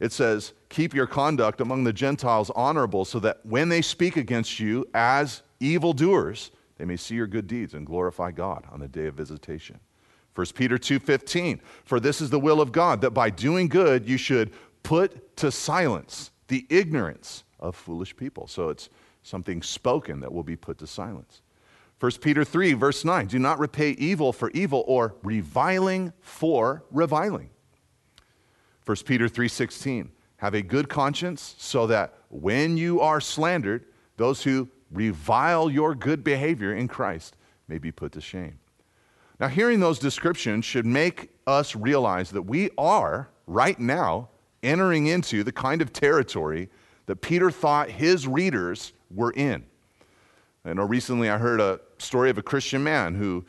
It 0.00 0.12
says, 0.12 0.52
Keep 0.68 0.94
your 0.94 1.06
conduct 1.06 1.60
among 1.60 1.84
the 1.84 1.92
Gentiles 1.92 2.50
honorable, 2.56 3.04
so 3.04 3.20
that 3.20 3.44
when 3.44 3.68
they 3.68 3.82
speak 3.82 4.16
against 4.16 4.58
you 4.58 4.86
as 4.94 5.42
evildoers, 5.60 6.50
they 6.78 6.84
may 6.84 6.96
see 6.96 7.14
your 7.14 7.26
good 7.26 7.46
deeds 7.46 7.74
and 7.74 7.86
glorify 7.86 8.30
God 8.30 8.66
on 8.72 8.80
the 8.80 8.88
day 8.88 9.06
of 9.06 9.14
visitation. 9.14 9.78
1 10.34 10.46
Peter 10.54 10.78
2:15 10.78 11.60
For 11.84 12.00
this 12.00 12.20
is 12.20 12.30
the 12.30 12.40
will 12.40 12.60
of 12.60 12.72
God 12.72 13.00
that 13.02 13.10
by 13.10 13.30
doing 13.30 13.68
good 13.68 14.08
you 14.08 14.16
should 14.16 14.52
put 14.82 15.36
to 15.38 15.50
silence 15.50 16.30
the 16.48 16.66
ignorance 16.68 17.44
of 17.58 17.76
foolish 17.76 18.16
people. 18.16 18.46
So 18.46 18.68
it's 18.70 18.88
something 19.22 19.62
spoken 19.62 20.20
that 20.20 20.32
will 20.32 20.42
be 20.42 20.56
put 20.56 20.78
to 20.78 20.86
silence. 20.86 21.42
1 22.00 22.12
Peter 22.22 22.44
3, 22.44 22.72
verse 22.72 23.04
9 23.04 23.26
do 23.26 23.38
not 23.38 23.58
repay 23.58 23.90
evil 23.92 24.32
for 24.32 24.50
evil 24.50 24.84
or 24.86 25.14
reviling 25.22 26.12
for 26.20 26.84
reviling. 26.90 27.50
1 28.86 28.96
Peter 29.04 29.28
3:16 29.28 30.10
have 30.38 30.54
a 30.54 30.62
good 30.62 30.88
conscience 30.88 31.54
so 31.58 31.86
that 31.86 32.14
when 32.30 32.78
you 32.78 33.00
are 33.00 33.20
slandered 33.20 33.84
those 34.16 34.42
who 34.42 34.68
revile 34.90 35.70
your 35.70 35.94
good 35.94 36.24
behavior 36.24 36.74
in 36.74 36.88
Christ 36.88 37.36
may 37.68 37.78
be 37.78 37.92
put 37.92 38.12
to 38.12 38.20
shame. 38.20 38.58
Now 39.38 39.48
hearing 39.48 39.80
those 39.80 39.98
descriptions 39.98 40.64
should 40.64 40.86
make 40.86 41.30
us 41.46 41.76
realize 41.76 42.30
that 42.30 42.42
we 42.42 42.70
are 42.78 43.28
right 43.46 43.78
now 43.78 44.30
entering 44.62 45.06
into 45.06 45.42
the 45.42 45.52
kind 45.52 45.82
of 45.82 45.92
territory 45.92 46.68
that 47.06 47.16
Peter 47.16 47.50
thought 47.50 47.90
his 47.90 48.26
readers 48.26 48.92
were 49.10 49.32
in. 49.32 49.64
I 50.64 50.74
know 50.74 50.84
recently 50.84 51.30
I 51.30 51.38
heard 51.38 51.60
a 51.60 51.80
story 51.98 52.30
of 52.30 52.38
a 52.38 52.42
Christian 52.42 52.82
man 52.82 53.14
who 53.14 53.44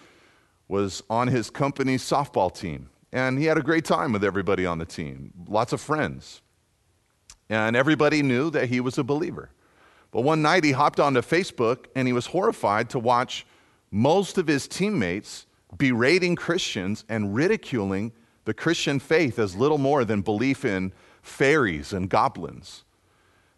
was 0.68 1.04
on 1.10 1.28
his 1.28 1.50
company's 1.50 2.02
softball 2.02 2.54
team, 2.54 2.90
and 3.12 3.38
he 3.38 3.46
had 3.46 3.58
a 3.58 3.62
great 3.62 3.84
time 3.84 4.14
with 4.14 4.24
everybody 4.24 4.66
on 4.66 4.78
the 4.78 4.86
team, 4.86 5.34
lots 5.48 5.74
of 5.74 5.82
friends. 5.82 6.42
And 7.50 7.76
everybody 7.76 8.24
knew 8.24 8.50
that 8.52 8.70
he 8.70 8.80
was 8.80 8.98
a 8.98 9.04
believer. 9.04 9.50
But 10.12 10.22
one 10.22 10.42
night 10.42 10.64
he 10.64 10.72
hopped 10.72 11.00
onto 11.00 11.22
Facebook 11.22 11.88
and 11.96 12.08
he 12.08 12.14
was 12.14 12.28
horrified 12.28 12.90
to 12.92 13.00
watch 13.00 13.46
most 13.92 14.38
of 14.38 14.48
his 14.48 14.68
teammates 14.68 15.46
berating 15.78 16.36
Christians 16.36 17.04
and 17.10 17.36
ridiculing 17.36 18.14
the 18.52 18.56
Christian 18.56 19.00
faith 19.00 19.40
as 19.40 19.56
little 19.56 19.78
more 19.78 20.04
than 20.04 20.20
belief 20.20 20.66
in 20.66 20.92
fairies 21.22 21.94
and 21.94 22.10
goblins. 22.10 22.84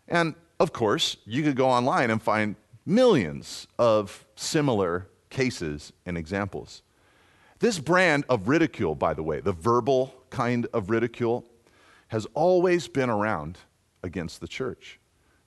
And 0.08 0.36
of 0.60 0.72
course, 0.72 1.18
you 1.26 1.42
could 1.42 1.56
go 1.56 1.68
online 1.68 2.12
and 2.12 2.22
find 2.22 2.56
millions 2.86 3.66
of 3.80 4.24
similar 4.36 5.08
cases 5.32 5.94
and 6.06 6.16
examples. 6.16 6.84
This 7.58 7.80
brand 7.80 8.26
of 8.30 8.48
ridicule, 8.48 8.94
by 8.94 9.16
the 9.16 9.24
way, 9.24 9.40
the 9.40 9.52
verbal 9.52 10.14
kind 10.30 10.68
of 10.74 10.92
ridicule, 10.92 11.44
has 12.10 12.28
always 12.36 12.88
been 12.88 13.10
around 13.10 13.58
against 14.04 14.42
the 14.42 14.48
church. 14.48 15.00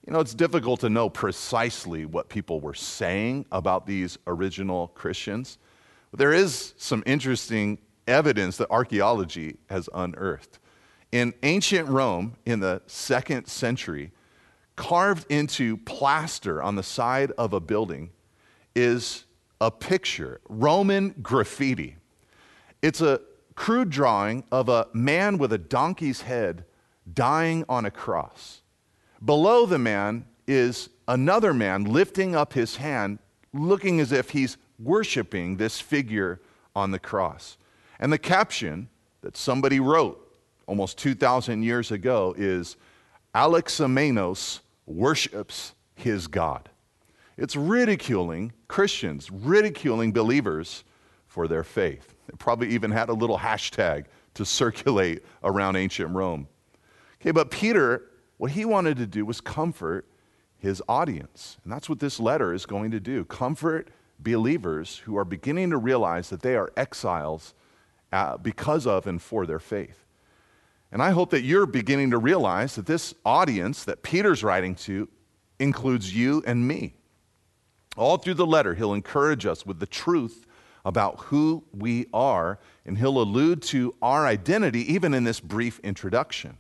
You 0.09 0.13
know, 0.13 0.19
it's 0.19 0.35
difficult 0.35 0.81
to 0.81 0.91
know 0.91 1.09
precisely 1.09 2.05
what 2.05 2.29
people 2.29 2.59
were 2.59 2.75
saying 2.75 3.47
about 3.53 3.87
these 3.87 4.19
original 4.27 4.89
Christians, 4.89 5.59
but 6.11 6.19
there 6.19 6.33
is 6.33 6.75
some 6.79 7.05
interesting 7.07 7.79
evidence 8.07 8.57
that 8.59 8.71
archaeology 8.71 9.57
has 9.69 9.89
unearthed. 9.95 10.59
In 11.13 11.35
ancient 11.43 11.89
Rome, 11.89 12.37
in 12.45 12.61
the 12.61 12.83
second 12.87 13.47
century, 13.47 14.13
carved 14.75 15.31
into 15.31 15.79
plaster 15.79 16.63
on 16.63 16.77
the 16.77 16.83
side 16.83 17.33
of 17.33 17.53
a 17.53 17.61
building 17.61 18.11
is 18.75 19.25
a 19.61 19.71
picture, 19.71 20.41
Roman 20.49 21.15
graffiti. 21.23 21.97
It's 22.83 23.01
a 23.01 23.21
crude 23.55 23.89
drawing 23.89 24.45
of 24.53 24.69
a 24.69 24.89
man 24.93 25.39
with 25.39 25.53
a 25.53 25.59
donkey's 25.59 26.21
head 26.21 26.65
dying 27.13 27.65
on 27.69 27.87
a 27.87 27.91
cross. 27.91 28.61
Below 29.25 29.65
the 29.65 29.79
man 29.79 30.27
is 30.47 30.91
another 31.09 31.55
man 31.55 31.85
lifting 31.85 32.35
up 32.35 32.53
his 32.53 32.77
hand, 32.77 33.19
looking 33.55 33.99
as 33.99 34.13
if 34.13 34.31
he's 34.31 34.59
worshiping 34.79 35.57
this 35.57 35.81
figure 35.81 36.41
on 36.75 36.91
the 36.91 36.99
cross. 36.99 37.57
And 37.99 38.13
the 38.13 38.19
caption 38.19 38.89
that 39.23 39.37
somebody 39.37 39.81
wrote 39.81 40.23
almost 40.67 40.99
2,000 40.99 41.63
years 41.63 41.91
ago 41.91 42.35
is 42.37 42.77
Alexamenos 43.35 44.61
worships 44.87 45.75
his 45.95 46.27
God. 46.27 46.69
It's 47.37 47.57
ridiculing 47.57 48.53
Christians, 48.69 49.31
ridiculing 49.31 50.13
believers 50.13 50.85
for 51.27 51.47
their 51.47 51.65
faith. 51.65 52.15
It 52.29 52.39
probably 52.39 52.69
even 52.71 52.91
had 52.91 53.09
a 53.09 53.13
little 53.13 53.39
hashtag 53.39 54.07
to 54.35 54.45
circulate 54.45 55.23
around 55.45 55.77
ancient 55.77 56.11
Rome. 56.15 56.49
Okay, 57.21 57.31
but 57.31 57.51
Peter, 57.51 58.11
what 58.39 58.51
he 58.53 58.65
wanted 58.65 58.97
to 58.99 59.07
do 59.07 59.25
was 59.25 59.41
comfort 59.41 60.07
his 60.59 60.83
audience. 60.89 61.59
And 61.65 61.73
that's 61.73 61.89
what 61.89 62.01
this 62.01 62.19
letter 62.19 62.53
is 62.53 62.67
going 62.67 62.91
to 62.91 63.01
do 63.01 63.25
comfort 63.25 63.89
believers 64.19 64.99
who 64.99 65.17
are 65.17 65.25
beginning 65.25 65.71
to 65.71 65.77
realize 65.77 66.31
that 66.31 66.41
they 66.41 66.57
are 66.57 66.73
exiles 66.77 67.55
uh, 68.17 68.39
because 68.39 68.87
of 68.87 69.07
and 69.07 69.21
for 69.21 69.45
their 69.45 69.59
faith. 69.59 70.07
And 70.91 71.03
I 71.03 71.11
hope 71.11 71.31
that 71.31 71.43
you're 71.43 71.67
beginning 71.67 72.13
to 72.13 72.19
realize 72.19 72.77
that 72.77 72.87
this 72.87 73.15
audience 73.27 73.85
that 73.85 74.03
Peter's 74.03 74.43
writing 74.43 74.75
to 74.77 75.09
includes 75.59 76.17
you 76.17 76.43
and 76.47 76.67
me. 76.67 76.95
All 77.97 78.17
through 78.17 78.35
the 78.35 78.47
letter, 78.47 78.75
he'll 78.75 78.95
encourage 78.95 79.45
us 79.45 79.67
with 79.67 79.81
the 79.81 79.87
truth 79.87 80.47
about 80.85 81.21
who 81.25 81.65
we 81.77 82.07
are, 82.15 82.59
and 82.87 82.97
he'll 82.97 83.21
allude 83.21 83.61
to 83.61 83.95
our 84.01 84.27
identity 84.27 84.91
even 84.93 85.13
in 85.13 85.25
this 85.25 85.41
brief 85.41 85.79
introduction. 85.81 86.57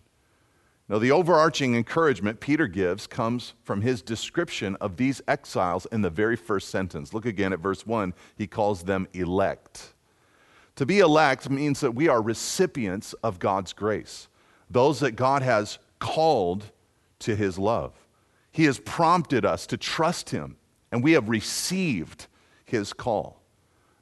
Now, 0.90 0.99
the 0.99 1.11
overarching 1.11 1.75
encouragement 1.75 2.40
Peter 2.40 2.66
gives 2.66 3.07
comes 3.07 3.55
from 3.62 3.81
his 3.81 4.03
description 4.03 4.77
of 4.77 4.99
these 4.99 5.23
exiles 5.27 5.87
in 5.90 6.03
the 6.03 6.11
very 6.11 6.37
first 6.37 6.69
sentence. 6.69 7.14
Look 7.14 7.25
again 7.25 7.55
at 7.55 7.61
verse 7.61 7.87
1. 7.87 8.12
He 8.37 8.47
calls 8.47 8.83
them 8.83 9.09
elect. 9.14 9.95
To 10.77 10.87
be 10.87 11.01
elect 11.01 11.49
means 11.51 11.81
that 11.81 11.95
we 11.95 12.09
are 12.09 12.23
recipients 12.23 13.12
of 13.15 13.39
God's 13.39 13.73
grace, 13.73 14.29
those 14.71 15.01
that 15.01 15.12
God 15.12 15.43
has 15.43 15.79
called 15.99 16.65
to 17.21 17.35
his 17.35 17.59
love. 17.59 17.93
He 18.53 18.65
has 18.65 18.79
prompted 18.79 19.45
us 19.45 19.67
to 19.67 19.77
trust 19.77 20.31
him, 20.31 20.57
and 20.93 21.03
we 21.03 21.12
have 21.12 21.29
received 21.29 22.27
his 22.65 22.93
call. 22.93 23.43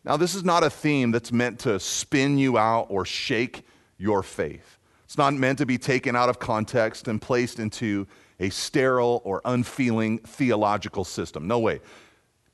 Now, 0.04 0.16
this 0.16 0.34
is 0.34 0.44
not 0.44 0.64
a 0.64 0.70
theme 0.70 1.12
that's 1.12 1.32
meant 1.32 1.60
to 1.60 1.80
spin 1.80 2.38
you 2.38 2.58
out 2.58 2.88
or 2.90 3.04
shake 3.04 3.64
your 3.96 4.22
faith. 4.22 4.78
It's 5.04 5.16
not 5.16 5.32
meant 5.34 5.58
to 5.58 5.66
be 5.66 5.78
taken 5.78 6.16
out 6.16 6.28
of 6.28 6.38
context 6.38 7.08
and 7.08 7.22
placed 7.22 7.58
into 7.58 8.06
a 8.40 8.50
sterile 8.50 9.22
or 9.24 9.40
unfeeling 9.44 10.18
theological 10.18 11.04
system. 11.04 11.46
No 11.46 11.60
way. 11.60 11.80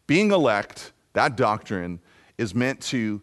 Being 0.07 0.31
elect, 0.31 0.93
that 1.15 1.37
doctrine, 1.37 2.01
is 2.39 2.55
meant 2.55 2.81
to 2.83 3.23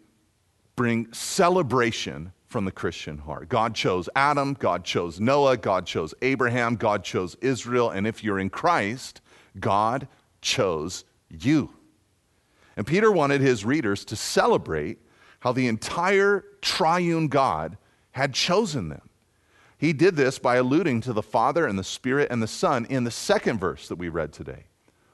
bring 0.78 1.12
celebration 1.12 2.32
from 2.46 2.64
the 2.64 2.70
Christian 2.70 3.18
heart. 3.18 3.48
God 3.48 3.74
chose 3.74 4.08
Adam, 4.14 4.54
God 4.54 4.84
chose 4.84 5.18
Noah, 5.18 5.56
God 5.56 5.84
chose 5.84 6.14
Abraham, 6.22 6.76
God 6.76 7.02
chose 7.02 7.36
Israel, 7.40 7.90
and 7.90 8.06
if 8.06 8.22
you're 8.22 8.38
in 8.38 8.48
Christ, 8.48 9.20
God 9.58 10.06
chose 10.40 11.04
you. 11.28 11.70
And 12.76 12.86
Peter 12.86 13.10
wanted 13.10 13.40
his 13.40 13.64
readers 13.64 14.04
to 14.04 14.14
celebrate 14.14 14.98
how 15.40 15.50
the 15.50 15.66
entire 15.66 16.44
triune 16.62 17.26
God 17.26 17.76
had 18.12 18.32
chosen 18.32 18.88
them. 18.88 19.10
He 19.78 19.92
did 19.92 20.14
this 20.14 20.38
by 20.38 20.56
alluding 20.56 21.00
to 21.02 21.12
the 21.12 21.22
Father 21.22 21.66
and 21.66 21.76
the 21.76 21.82
Spirit 21.82 22.28
and 22.30 22.40
the 22.40 22.46
Son 22.46 22.84
in 22.84 23.02
the 23.02 23.10
second 23.10 23.58
verse 23.58 23.88
that 23.88 23.96
we 23.98 24.08
read 24.08 24.32
today. 24.32 24.66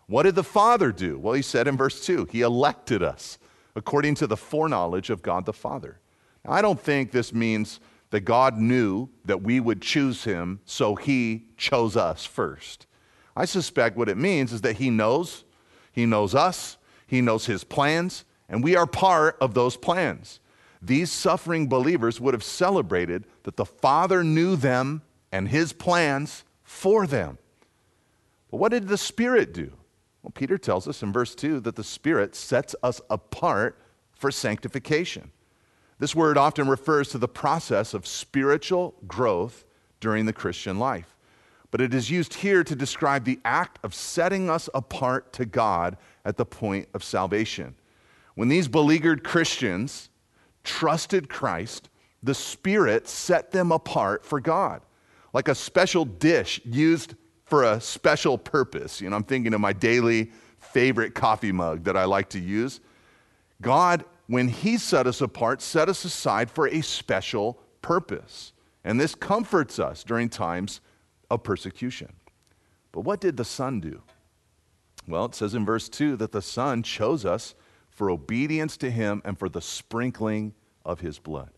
What 0.08 0.24
did 0.24 0.34
the 0.34 0.44
Father 0.44 0.92
do? 0.92 1.18
Well, 1.18 1.32
he 1.32 1.42
said 1.42 1.66
in 1.66 1.78
verse 1.78 2.04
2 2.04 2.28
He 2.30 2.42
elected 2.42 3.02
us 3.02 3.38
according 3.76 4.14
to 4.16 4.26
the 4.26 4.36
foreknowledge 4.36 5.10
of 5.10 5.22
God 5.22 5.46
the 5.46 5.52
Father. 5.52 5.98
Now, 6.44 6.52
I 6.52 6.62
don't 6.62 6.80
think 6.80 7.10
this 7.10 7.32
means 7.32 7.80
that 8.10 8.20
God 8.20 8.58
knew 8.58 9.08
that 9.24 9.42
we 9.42 9.60
would 9.60 9.82
choose 9.82 10.24
him, 10.24 10.60
so 10.64 10.94
he 10.94 11.46
chose 11.56 11.96
us 11.96 12.24
first. 12.24 12.86
I 13.36 13.44
suspect 13.44 13.96
what 13.96 14.08
it 14.08 14.16
means 14.16 14.52
is 14.52 14.60
that 14.60 14.76
he 14.76 14.90
knows, 14.90 15.44
he 15.90 16.06
knows 16.06 16.34
us, 16.34 16.76
he 17.06 17.20
knows 17.20 17.46
his 17.46 17.64
plans, 17.64 18.24
and 18.48 18.62
we 18.62 18.76
are 18.76 18.86
part 18.86 19.36
of 19.40 19.54
those 19.54 19.76
plans. 19.76 20.40
These 20.80 21.10
suffering 21.10 21.66
believers 21.66 22.20
would 22.20 22.34
have 22.34 22.44
celebrated 22.44 23.24
that 23.44 23.56
the 23.56 23.64
Father 23.64 24.22
knew 24.22 24.54
them 24.54 25.02
and 25.32 25.48
his 25.48 25.72
plans 25.72 26.44
for 26.62 27.06
them. 27.06 27.38
But 28.50 28.58
what 28.58 28.70
did 28.70 28.86
the 28.86 28.98
Spirit 28.98 29.52
do? 29.52 29.72
Well, 30.24 30.32
Peter 30.34 30.56
tells 30.56 30.88
us 30.88 31.02
in 31.02 31.12
verse 31.12 31.34
2 31.34 31.60
that 31.60 31.76
the 31.76 31.84
Spirit 31.84 32.34
sets 32.34 32.74
us 32.82 32.98
apart 33.10 33.78
for 34.14 34.30
sanctification. 34.30 35.30
This 35.98 36.14
word 36.14 36.38
often 36.38 36.66
refers 36.66 37.10
to 37.10 37.18
the 37.18 37.28
process 37.28 37.92
of 37.92 38.06
spiritual 38.06 38.94
growth 39.06 39.66
during 40.00 40.24
the 40.24 40.32
Christian 40.32 40.78
life. 40.78 41.14
But 41.70 41.82
it 41.82 41.92
is 41.92 42.10
used 42.10 42.34
here 42.34 42.64
to 42.64 42.74
describe 42.74 43.24
the 43.24 43.38
act 43.44 43.78
of 43.84 43.94
setting 43.94 44.48
us 44.48 44.70
apart 44.72 45.30
to 45.34 45.44
God 45.44 45.98
at 46.24 46.38
the 46.38 46.46
point 46.46 46.88
of 46.94 47.04
salvation. 47.04 47.74
When 48.34 48.48
these 48.48 48.66
beleaguered 48.66 49.24
Christians 49.24 50.08
trusted 50.62 51.28
Christ, 51.28 51.90
the 52.22 52.34
Spirit 52.34 53.08
set 53.08 53.50
them 53.50 53.70
apart 53.70 54.24
for 54.24 54.40
God, 54.40 54.80
like 55.34 55.48
a 55.48 55.54
special 55.54 56.06
dish 56.06 56.62
used 56.64 57.14
for 57.54 57.62
a 57.62 57.80
special 57.80 58.36
purpose. 58.36 59.00
You 59.00 59.08
know, 59.08 59.14
I'm 59.14 59.22
thinking 59.22 59.54
of 59.54 59.60
my 59.60 59.72
daily 59.72 60.32
favorite 60.58 61.14
coffee 61.14 61.52
mug 61.52 61.84
that 61.84 61.96
I 61.96 62.04
like 62.04 62.30
to 62.30 62.40
use. 62.40 62.80
God, 63.62 64.04
when 64.26 64.48
He 64.48 64.76
set 64.76 65.06
us 65.06 65.20
apart, 65.20 65.62
set 65.62 65.88
us 65.88 66.04
aside 66.04 66.50
for 66.50 66.66
a 66.66 66.80
special 66.80 67.60
purpose. 67.80 68.52
And 68.82 68.98
this 68.98 69.14
comforts 69.14 69.78
us 69.78 70.02
during 70.02 70.30
times 70.30 70.80
of 71.30 71.44
persecution. 71.44 72.14
But 72.90 73.02
what 73.02 73.20
did 73.20 73.36
the 73.36 73.44
Son 73.44 73.78
do? 73.78 74.02
Well, 75.06 75.26
it 75.26 75.36
says 75.36 75.54
in 75.54 75.64
verse 75.64 75.88
2 75.88 76.16
that 76.16 76.32
the 76.32 76.42
Son 76.42 76.82
chose 76.82 77.24
us 77.24 77.54
for 77.88 78.10
obedience 78.10 78.76
to 78.78 78.90
Him 78.90 79.22
and 79.24 79.38
for 79.38 79.48
the 79.48 79.62
sprinkling 79.62 80.54
of 80.84 81.02
His 81.02 81.20
blood. 81.20 81.50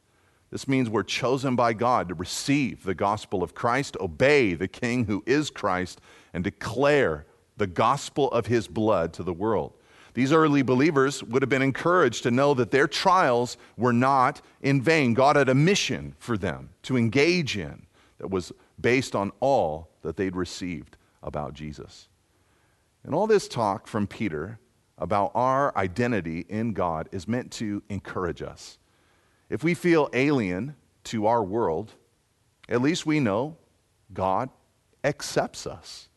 This 0.50 0.68
means 0.68 0.88
we're 0.88 1.02
chosen 1.02 1.56
by 1.56 1.72
God 1.72 2.08
to 2.08 2.14
receive 2.14 2.84
the 2.84 2.94
gospel 2.94 3.42
of 3.42 3.54
Christ, 3.54 3.96
obey 4.00 4.54
the 4.54 4.68
King 4.68 5.06
who 5.06 5.22
is 5.26 5.50
Christ, 5.50 6.00
and 6.32 6.44
declare 6.44 7.26
the 7.56 7.66
gospel 7.66 8.30
of 8.30 8.46
his 8.46 8.68
blood 8.68 9.12
to 9.14 9.22
the 9.22 9.32
world. 9.32 9.72
These 10.14 10.32
early 10.32 10.62
believers 10.62 11.22
would 11.24 11.42
have 11.42 11.50
been 11.50 11.62
encouraged 11.62 12.22
to 12.22 12.30
know 12.30 12.54
that 12.54 12.70
their 12.70 12.88
trials 12.88 13.58
were 13.76 13.92
not 13.92 14.40
in 14.62 14.80
vain. 14.80 15.12
God 15.12 15.36
had 15.36 15.48
a 15.48 15.54
mission 15.54 16.14
for 16.18 16.38
them 16.38 16.70
to 16.84 16.96
engage 16.96 17.58
in 17.58 17.86
that 18.18 18.30
was 18.30 18.52
based 18.80 19.14
on 19.14 19.32
all 19.40 19.90
that 20.02 20.16
they'd 20.16 20.36
received 20.36 20.96
about 21.22 21.52
Jesus. 21.52 22.08
And 23.04 23.14
all 23.14 23.26
this 23.26 23.46
talk 23.46 23.86
from 23.86 24.06
Peter 24.06 24.58
about 24.98 25.32
our 25.34 25.76
identity 25.76 26.46
in 26.48 26.72
God 26.72 27.08
is 27.12 27.28
meant 27.28 27.50
to 27.52 27.82
encourage 27.90 28.40
us. 28.40 28.78
If 29.48 29.62
we 29.62 29.74
feel 29.74 30.08
alien 30.12 30.76
to 31.04 31.26
our 31.26 31.42
world, 31.42 31.92
at 32.68 32.82
least 32.82 33.06
we 33.06 33.20
know 33.20 33.56
God 34.12 34.50
accepts 35.04 35.66
us. 35.66 36.08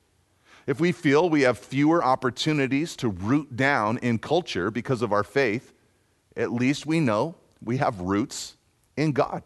If 0.66 0.80
we 0.80 0.92
feel 0.92 1.30
we 1.30 1.42
have 1.42 1.58
fewer 1.58 2.04
opportunities 2.04 2.96
to 2.98 3.10
root 3.10 3.56
down 3.56 3.98
in 4.00 4.20
culture 4.20 4.70
because 4.70 5.02
of 5.02 5.12
our 5.12 5.24
faith, 5.24 5.74
at 6.36 6.52
least 6.52 6.86
we 6.86 7.00
know 7.00 7.36
we 7.64 7.78
have 7.78 8.00
roots 8.02 8.56
in 8.96 9.12
God. 9.12 9.44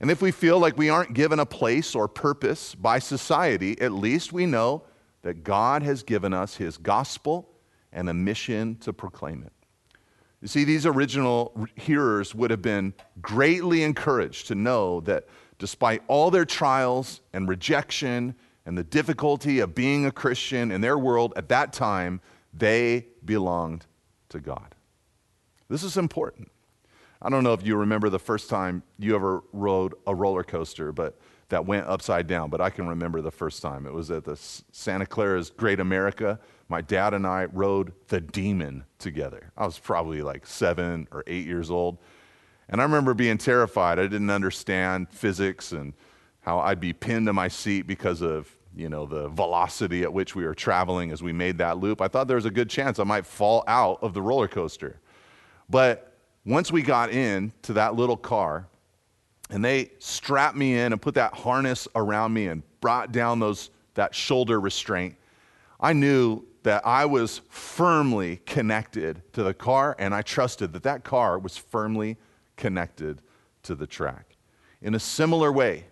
And 0.00 0.10
if 0.10 0.20
we 0.20 0.30
feel 0.30 0.58
like 0.58 0.76
we 0.76 0.88
aren't 0.88 1.14
given 1.14 1.38
a 1.38 1.46
place 1.46 1.94
or 1.94 2.08
purpose 2.08 2.74
by 2.74 2.98
society, 2.98 3.80
at 3.80 3.92
least 3.92 4.32
we 4.32 4.46
know 4.46 4.82
that 5.22 5.44
God 5.44 5.82
has 5.82 6.02
given 6.02 6.34
us 6.34 6.56
his 6.56 6.76
gospel 6.76 7.48
and 7.92 8.08
a 8.08 8.14
mission 8.14 8.76
to 8.76 8.92
proclaim 8.92 9.42
it. 9.44 9.52
You 10.42 10.48
see, 10.48 10.64
these 10.64 10.86
original 10.86 11.54
hearers 11.76 12.34
would 12.34 12.50
have 12.50 12.62
been 12.62 12.94
greatly 13.22 13.84
encouraged 13.84 14.48
to 14.48 14.56
know 14.56 15.00
that 15.02 15.28
despite 15.60 16.02
all 16.08 16.32
their 16.32 16.44
trials 16.44 17.20
and 17.32 17.48
rejection 17.48 18.34
and 18.66 18.76
the 18.76 18.82
difficulty 18.82 19.60
of 19.60 19.72
being 19.72 20.04
a 20.04 20.10
Christian 20.10 20.72
in 20.72 20.80
their 20.80 20.98
world 20.98 21.32
at 21.36 21.48
that 21.50 21.72
time, 21.72 22.20
they 22.52 23.06
belonged 23.24 23.86
to 24.30 24.40
God. 24.40 24.74
This 25.68 25.84
is 25.84 25.96
important. 25.96 26.50
I 27.22 27.30
don't 27.30 27.44
know 27.44 27.52
if 27.52 27.64
you 27.64 27.76
remember 27.76 28.10
the 28.10 28.18
first 28.18 28.50
time 28.50 28.82
you 28.98 29.14
ever 29.14 29.44
rode 29.52 29.94
a 30.08 30.14
roller 30.14 30.42
coaster, 30.42 30.90
but 30.90 31.20
that 31.50 31.66
went 31.66 31.86
upside 31.86 32.26
down, 32.26 32.50
but 32.50 32.60
I 32.60 32.68
can 32.68 32.88
remember 32.88 33.20
the 33.20 33.30
first 33.30 33.62
time. 33.62 33.86
It 33.86 33.92
was 33.92 34.10
at 34.10 34.24
the 34.24 34.36
Santa 34.36 35.06
Clara's 35.06 35.50
Great 35.50 35.78
America 35.78 36.40
my 36.68 36.80
dad 36.80 37.14
and 37.14 37.26
I 37.26 37.46
rode 37.46 37.92
the 38.08 38.20
demon 38.20 38.84
together. 38.98 39.52
I 39.56 39.66
was 39.66 39.78
probably 39.78 40.22
like 40.22 40.46
seven 40.46 41.08
or 41.12 41.22
eight 41.26 41.46
years 41.46 41.70
old. 41.70 41.98
And 42.68 42.80
I 42.80 42.84
remember 42.84 43.12
being 43.12 43.38
terrified. 43.38 43.98
I 43.98 44.02
didn't 44.02 44.30
understand 44.30 45.10
physics 45.10 45.72
and 45.72 45.92
how 46.40 46.58
I'd 46.60 46.80
be 46.80 46.92
pinned 46.92 47.26
to 47.26 47.32
my 47.32 47.48
seat 47.48 47.82
because 47.82 48.22
of, 48.22 48.48
you 48.74 48.88
know, 48.88 49.04
the 49.04 49.28
velocity 49.28 50.02
at 50.02 50.12
which 50.12 50.34
we 50.34 50.44
were 50.44 50.54
traveling 50.54 51.10
as 51.10 51.22
we 51.22 51.32
made 51.32 51.58
that 51.58 51.78
loop. 51.78 52.00
I 52.00 52.08
thought 52.08 52.28
there 52.28 52.36
was 52.36 52.46
a 52.46 52.50
good 52.50 52.70
chance 52.70 52.98
I 52.98 53.04
might 53.04 53.26
fall 53.26 53.62
out 53.66 53.98
of 54.02 54.14
the 54.14 54.22
roller 54.22 54.48
coaster. 54.48 54.98
But 55.68 56.14
once 56.44 56.72
we 56.72 56.82
got 56.82 57.10
in 57.10 57.52
to 57.62 57.74
that 57.74 57.94
little 57.94 58.16
car 58.16 58.66
and 59.50 59.64
they 59.64 59.92
strapped 59.98 60.56
me 60.56 60.78
in 60.78 60.92
and 60.92 61.00
put 61.00 61.14
that 61.14 61.34
harness 61.34 61.86
around 61.94 62.32
me 62.32 62.46
and 62.46 62.62
brought 62.80 63.12
down 63.12 63.38
those 63.38 63.70
that 63.94 64.14
shoulder 64.14 64.58
restraint, 64.58 65.14
I 65.78 65.92
knew 65.92 66.44
that 66.62 66.86
I 66.86 67.04
was 67.06 67.40
firmly 67.48 68.40
connected 68.46 69.22
to 69.32 69.42
the 69.42 69.54
car, 69.54 69.96
and 69.98 70.14
I 70.14 70.22
trusted 70.22 70.72
that 70.72 70.82
that 70.84 71.04
car 71.04 71.38
was 71.38 71.56
firmly 71.56 72.16
connected 72.56 73.22
to 73.64 73.74
the 73.74 73.86
track. 73.86 74.36
In 74.80 74.94
a 74.94 75.00
similar 75.00 75.52
way, 75.52 75.86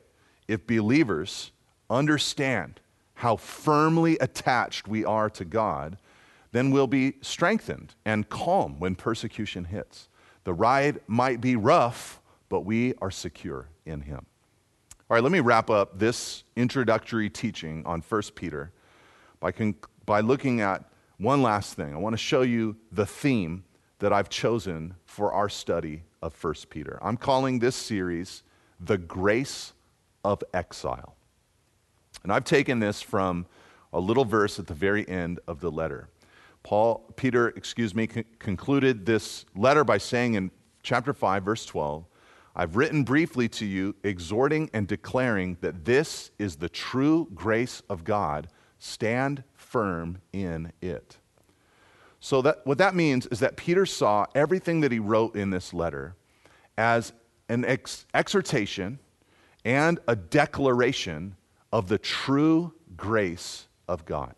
if 0.48 0.66
believers 0.66 1.52
understand 1.88 2.80
how 3.14 3.37
firmly 3.37 4.16
attached 4.18 4.88
we 4.88 5.04
are 5.04 5.28
to 5.30 5.44
God, 5.44 5.98
then 6.52 6.70
we'll 6.70 6.87
be 6.87 7.14
strengthened 7.20 7.94
and 8.04 8.28
calm 8.28 8.80
when 8.80 8.94
persecution 8.94 9.66
hits. 9.66 10.09
The 10.44 10.54
ride 10.54 11.00
might 11.06 11.40
be 11.40 11.54
rough, 11.54 12.20
but 12.48 12.61
we 12.61 12.94
are 13.00 13.11
secure 13.11 13.68
in 13.85 14.00
Him. 14.00 14.26
All 15.09 15.14
right, 15.14 15.22
let 15.22 15.33
me 15.33 15.40
wrap 15.40 15.70
up 15.70 15.98
this 15.98 16.44
introductory 16.56 17.28
teaching 17.28 17.85
on 17.85 18.00
1 18.00 18.22
Peter 18.35 18.72
by, 19.38 19.52
con- 19.52 19.74
by 20.06 20.20
looking 20.20 20.60
at 20.60 20.84
one 21.18 21.42
last 21.42 21.74
thing. 21.74 21.94
I 21.94 21.98
want 21.98 22.14
to 22.14 22.18
show 22.18 22.42
you 22.42 22.76
the 22.90 23.06
theme 23.06 23.64
that 23.98 24.12
I've 24.12 24.28
chosen 24.28 24.94
for 25.04 25.32
our 25.32 25.48
study 25.48 26.02
of 26.22 26.42
1 26.42 26.54
Peter. 26.70 26.98
I'm 27.02 27.16
calling 27.16 27.58
this 27.58 27.76
series 27.76 28.42
The 28.80 28.98
Grace 28.98 29.72
of 30.24 30.42
Exile. 30.54 31.14
And 32.22 32.32
I've 32.32 32.44
taken 32.44 32.80
this 32.80 33.00
from 33.02 33.46
a 33.92 34.00
little 34.00 34.24
verse 34.24 34.58
at 34.58 34.66
the 34.66 34.74
very 34.74 35.08
end 35.08 35.40
of 35.46 35.60
the 35.60 35.70
letter. 35.70 36.08
Paul, 36.62 37.04
Peter, 37.16 37.48
excuse 37.48 37.94
me, 37.94 38.06
con- 38.06 38.24
concluded 38.38 39.06
this 39.06 39.46
letter 39.56 39.84
by 39.84 39.98
saying 39.98 40.34
in 40.34 40.50
chapter 40.82 41.12
5, 41.12 41.42
verse 41.42 41.64
12, 41.66 42.04
I've 42.54 42.76
written 42.76 43.04
briefly 43.04 43.48
to 43.50 43.64
you, 43.64 43.94
exhorting 44.02 44.70
and 44.72 44.86
declaring 44.86 45.56
that 45.60 45.84
this 45.84 46.30
is 46.38 46.56
the 46.56 46.68
true 46.68 47.28
grace 47.34 47.82
of 47.88 48.04
God. 48.04 48.48
Stand 48.78 49.44
firm 49.70 50.18
in 50.33 50.72
it. 50.83 51.16
So, 52.18 52.42
that, 52.42 52.61
what 52.64 52.78
that 52.78 52.94
means 52.94 53.26
is 53.26 53.40
that 53.40 53.56
Peter 53.56 53.87
saw 53.87 54.26
everything 54.35 54.80
that 54.80 54.92
he 54.92 54.98
wrote 54.98 55.37
in 55.37 55.50
this 55.50 55.72
letter 55.72 56.16
as 56.76 57.12
an 57.48 57.64
ex- 57.64 58.04
exhortation 58.12 58.98
and 59.64 59.98
a 60.06 60.16
declaration 60.16 61.37
of 61.72 61.88
the 61.88 61.98
true 61.98 62.74
grace 62.96 63.68
of 63.88 64.04
God. 64.04 64.35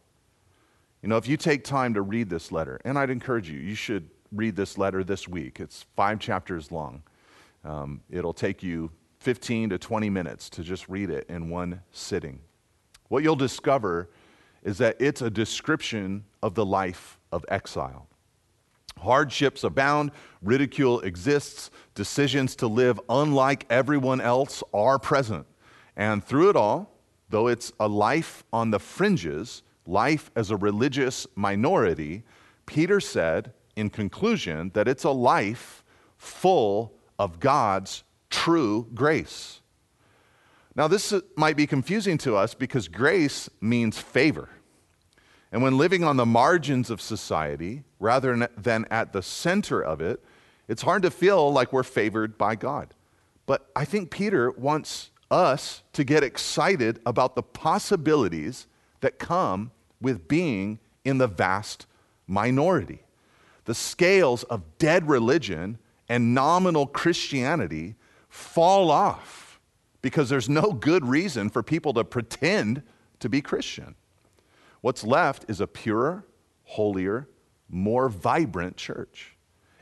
You 1.03 1.09
know, 1.09 1.17
if 1.17 1.27
you 1.27 1.37
take 1.37 1.65
time 1.65 1.95
to 1.95 2.03
read 2.03 2.31
this 2.31 2.53
letter, 2.53 2.81
and 2.85 2.97
I'd 2.97 3.11
encourage 3.11 3.51
you, 3.51 3.59
you 3.59 3.75
should 3.75 4.09
read 4.31 4.55
this 4.55 4.79
letter 4.79 5.03
this 5.03 5.27
week. 5.27 5.59
It's 5.59 5.85
five 5.97 6.21
chapters 6.21 6.71
long. 6.71 7.03
Um, 7.65 8.03
it'll 8.11 8.33
take 8.33 8.63
you 8.63 8.91
15 9.21 9.71
to 9.71 9.79
20 9.79 10.11
minutes 10.11 10.49
to 10.51 10.63
just 10.63 10.89
read 10.89 11.11
it 11.11 11.27
in 11.29 11.49
one 11.49 11.81
sitting. 11.91 12.41
What 13.09 13.23
you'll 13.23 13.37
discover 13.37 14.09
is 14.63 14.79
that 14.79 14.97
it's 15.01 15.23
a 15.23 15.31
description 15.31 16.25
of 16.43 16.55
the 16.55 16.65
life 16.65 17.19
of 17.33 17.45
exile. 17.49 18.09
Hardships 18.99 19.65
abound, 19.65 20.13
ridicule 20.43 21.01
exists, 21.01 21.71
decisions 21.95 22.55
to 22.57 22.69
live 22.69 23.01
unlike 23.09 23.67
everyone 23.69 24.21
else 24.21 24.63
are 24.73 24.99
present. 24.99 25.47
And 25.97 26.23
through 26.25 26.51
it 26.51 26.57
all, 26.57 26.93
though 27.29 27.49
it's 27.49 27.73
a 27.81 27.89
life 27.89 28.45
on 28.53 28.71
the 28.71 28.79
fringes, 28.79 29.63
life 29.87 30.31
as 30.37 30.51
a 30.51 30.57
religious 30.57 31.27
minority, 31.35 32.23
Peter 32.67 33.01
said 33.01 33.53
in 33.75 33.91
conclusion 33.91 34.71
that 34.75 34.87
it's 34.87 35.05
a 35.05 35.11
life 35.11 35.83
full 36.17 36.95
of 37.19 37.41
God's 37.41 38.05
true 38.31 38.87
grace. 38.95 39.62
Now, 40.75 40.89
this 40.89 41.13
might 41.37 41.57
be 41.57 41.67
confusing 41.67 42.17
to 42.19 42.37
us 42.37 42.55
because 42.55 42.89
grace 42.89 43.51
means 43.61 43.99
favor. 43.99 44.49
And 45.51 45.63
when 45.63 45.77
living 45.77 46.03
on 46.03 46.17
the 46.17 46.25
margins 46.25 46.89
of 46.89 47.01
society 47.01 47.85
rather 48.01 48.49
than 48.57 48.87
at 48.91 49.13
the 49.13 49.23
center 49.23 49.83
of 49.83 50.01
it, 50.01 50.25
it's 50.69 50.83
hard 50.83 51.03
to 51.03 51.11
feel 51.11 51.53
like 51.53 51.73
we're 51.73 51.83
favored 51.83 52.39
by 52.39 52.55
God. 52.55 52.95
But 53.45 53.69
I 53.77 53.85
think 53.85 54.11
Peter 54.11 54.51
wants 54.51 55.11
us 55.31 55.83
to 55.93 56.05
get 56.05 56.23
excited 56.23 57.01
about 57.05 57.35
the 57.35 57.43
possibilities 57.43 58.67
that 59.01 59.19
come 59.19 59.73
with 60.01 60.27
being 60.27 60.79
in 61.05 61.19
the 61.19 61.27
vast 61.27 61.87
minority. 62.27 63.01
The 63.65 63.75
scales 63.75 64.45
of 64.45 64.63
dead 64.79 65.09
religion 65.09 65.79
and 66.09 66.35
nominal 66.35 66.87
Christianity 66.87 67.97
fall 68.29 68.91
off 68.91 69.52
because 70.03 70.29
there's 70.29 70.49
no 70.49 70.73
good 70.73 71.07
reason 71.07 71.49
for 71.49 71.63
people 71.63 71.95
to 71.95 72.05
pretend 72.05 72.83
to 73.21 73.29
be 73.29 73.41
Christian. 73.41 73.95
What's 74.81 75.05
left 75.05 75.45
is 75.49 75.61
a 75.61 75.67
purer, 75.67 76.25
holier, 76.65 77.29
more 77.69 78.09
vibrant 78.09 78.77
church. 78.77 79.37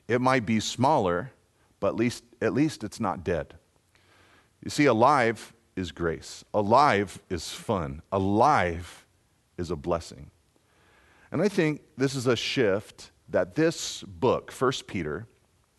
It 0.07 0.21
might 0.21 0.45
be 0.45 0.61
smaller, 0.61 1.33
but 1.81 1.89
at 1.89 1.97
least, 1.97 2.25
at 2.43 2.53
least 2.53 2.85
it's 2.85 3.01
not 3.01 3.25
dead. 3.25 3.55
You 4.63 4.71
see, 4.71 4.85
alive 4.85 5.55
is 5.75 5.91
grace, 5.91 6.45
alive 6.53 7.19
is 7.31 7.51
fun, 7.51 8.03
alive 8.13 9.07
is 9.57 9.71
a 9.71 9.77
blessing. 9.77 10.31
And 11.33 11.41
I 11.41 11.49
think 11.49 11.81
this 11.97 12.15
is 12.15 12.27
a 12.27 12.37
shift 12.37 13.11
that 13.29 13.55
this 13.55 14.03
book, 14.03 14.53
1 14.53 14.73
Peter, 14.87 15.27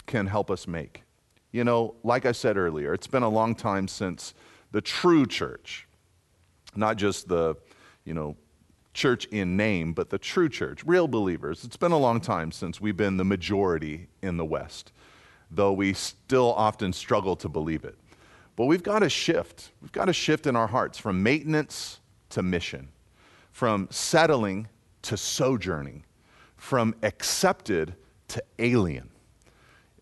can 0.08 0.28
help 0.28 0.50
us 0.50 0.68
make. 0.68 1.04
You 1.52 1.64
know, 1.64 1.96
like 2.04 2.26
I 2.26 2.32
said 2.32 2.58
earlier, 2.58 2.94
it's 2.94 3.08
been 3.08 3.24
a 3.24 3.30
long 3.30 3.56
time 3.56 3.88
since 3.88 4.34
the 4.72 4.82
true 4.82 5.26
church, 5.26 5.88
not 6.76 6.98
just 6.98 7.28
the, 7.28 7.56
you 8.06 8.14
know, 8.14 8.38
church 8.94 9.26
in 9.26 9.58
name, 9.58 9.94
but 9.94 10.10
the 10.10 10.18
true 10.18 10.50
church, 10.50 10.84
real 10.86 11.08
believers. 11.08 11.64
It's 11.64 11.78
been 11.78 11.92
a 11.92 11.98
long 11.98 12.22
time 12.22 12.52
since 12.52 12.80
we've 12.80 12.98
been 12.98 13.18
the 13.18 13.26
majority 13.26 14.08
in 14.22 14.38
the 14.38 14.46
West, 14.46 14.92
though 15.50 15.74
we 15.74 15.94
still 15.94 16.54
often 16.54 16.94
struggle 16.94 17.36
to 17.38 17.50
believe 17.50 17.84
it. 17.84 17.98
But 18.56 18.66
we've 18.66 18.84
got 18.84 19.00
to 19.00 19.10
shift. 19.10 19.72
We've 19.82 19.92
got 19.92 20.06
to 20.06 20.14
shift 20.14 20.46
in 20.46 20.56
our 20.56 20.68
hearts 20.68 20.98
from 20.98 21.24
maintenance 21.24 22.00
to 22.30 22.44
mission, 22.44 22.90
from 23.52 23.88
settling 23.92 24.68
to 25.04 25.18
sojourning, 25.18 26.04
from 26.58 26.96
accepted 27.02 27.96
to 28.30 28.44
alien. 28.60 29.10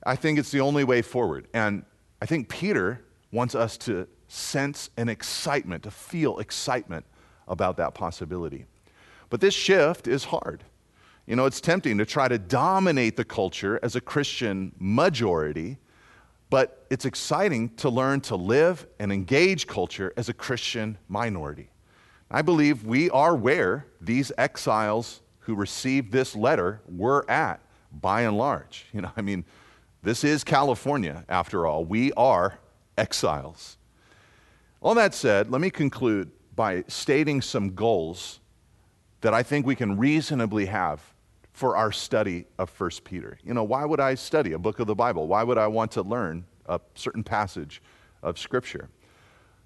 I 0.04 0.16
think 0.16 0.40
it's 0.40 0.52
the 0.52 0.62
only 0.62 0.84
way 0.84 1.02
forward. 1.02 1.48
And 1.54 1.84
I 2.22 2.26
think 2.26 2.50
Peter 2.50 3.02
wants 3.32 3.56
us 3.56 3.78
to 3.80 4.08
sense 4.28 4.90
an 4.98 5.10
excitement, 5.10 5.84
to 5.84 5.92
feel 5.92 6.40
excitement 6.40 7.06
about 7.48 7.78
that 7.78 7.94
possibility. 7.94 8.66
But 9.30 9.42
this 9.42 9.54
shift 9.54 10.08
is 10.08 10.26
hard. 10.26 10.64
You 11.26 11.36
know, 11.36 11.46
it's 11.46 11.62
tempting 11.62 11.98
to 12.00 12.06
try 12.06 12.28
to 12.28 12.40
dominate 12.40 13.16
the 13.16 13.26
culture 13.26 13.80
as 13.84 13.96
a 13.96 14.02
Christian 14.02 14.74
majority, 14.80 15.78
but 16.50 16.86
it's 16.90 17.06
exciting 17.06 17.70
to 17.76 17.90
learn 17.90 18.22
to 18.22 18.36
live 18.36 18.88
and 19.00 19.12
engage 19.12 19.68
culture 19.68 20.12
as 20.18 20.30
a 20.30 20.34
Christian 20.34 20.98
minority. 21.08 21.70
I 22.32 22.42
believe 22.42 22.84
we 22.84 23.10
are 23.12 23.36
where 23.36 23.86
these 24.02 24.32
exiles 24.38 25.22
who 25.40 25.56
received 25.56 26.12
this 26.12 26.36
letter 26.36 26.82
were 26.88 27.30
at, 27.30 27.62
by 27.92 28.22
and 28.22 28.38
large. 28.38 28.86
You 28.94 29.02
know, 29.02 29.12
I 29.16 29.22
mean, 29.22 29.46
this 30.02 30.24
is 30.24 30.44
California, 30.44 31.26
after 31.28 31.68
all. 31.68 31.84
We 31.84 32.12
are 32.14 32.60
exiles. 32.98 33.78
All 34.82 34.96
that 34.96 35.14
said, 35.14 35.52
let 35.52 35.60
me 35.60 35.70
conclude 35.70 36.32
by 36.56 36.84
stating 36.88 37.42
some 37.42 37.76
goals 37.76 38.40
that 39.22 39.34
I 39.34 39.44
think 39.44 39.66
we 39.66 39.76
can 39.76 39.98
reasonably 39.98 40.66
have 40.68 41.02
for 41.52 41.76
our 41.76 41.92
study 41.92 42.46
of 42.58 42.70
1 42.80 42.90
Peter. 43.04 43.38
You 43.44 43.54
know, 43.54 43.64
why 43.64 43.84
would 43.84 44.00
I 44.00 44.16
study 44.16 44.54
a 44.54 44.60
book 44.60 44.80
of 44.80 44.88
the 44.88 44.96
Bible? 44.96 45.28
Why 45.28 45.44
would 45.44 45.58
I 45.58 45.68
want 45.68 45.92
to 45.92 46.02
learn 46.02 46.46
a 46.68 46.80
certain 46.96 47.24
passage 47.24 47.82
of 48.24 48.40
Scripture? 48.40 48.90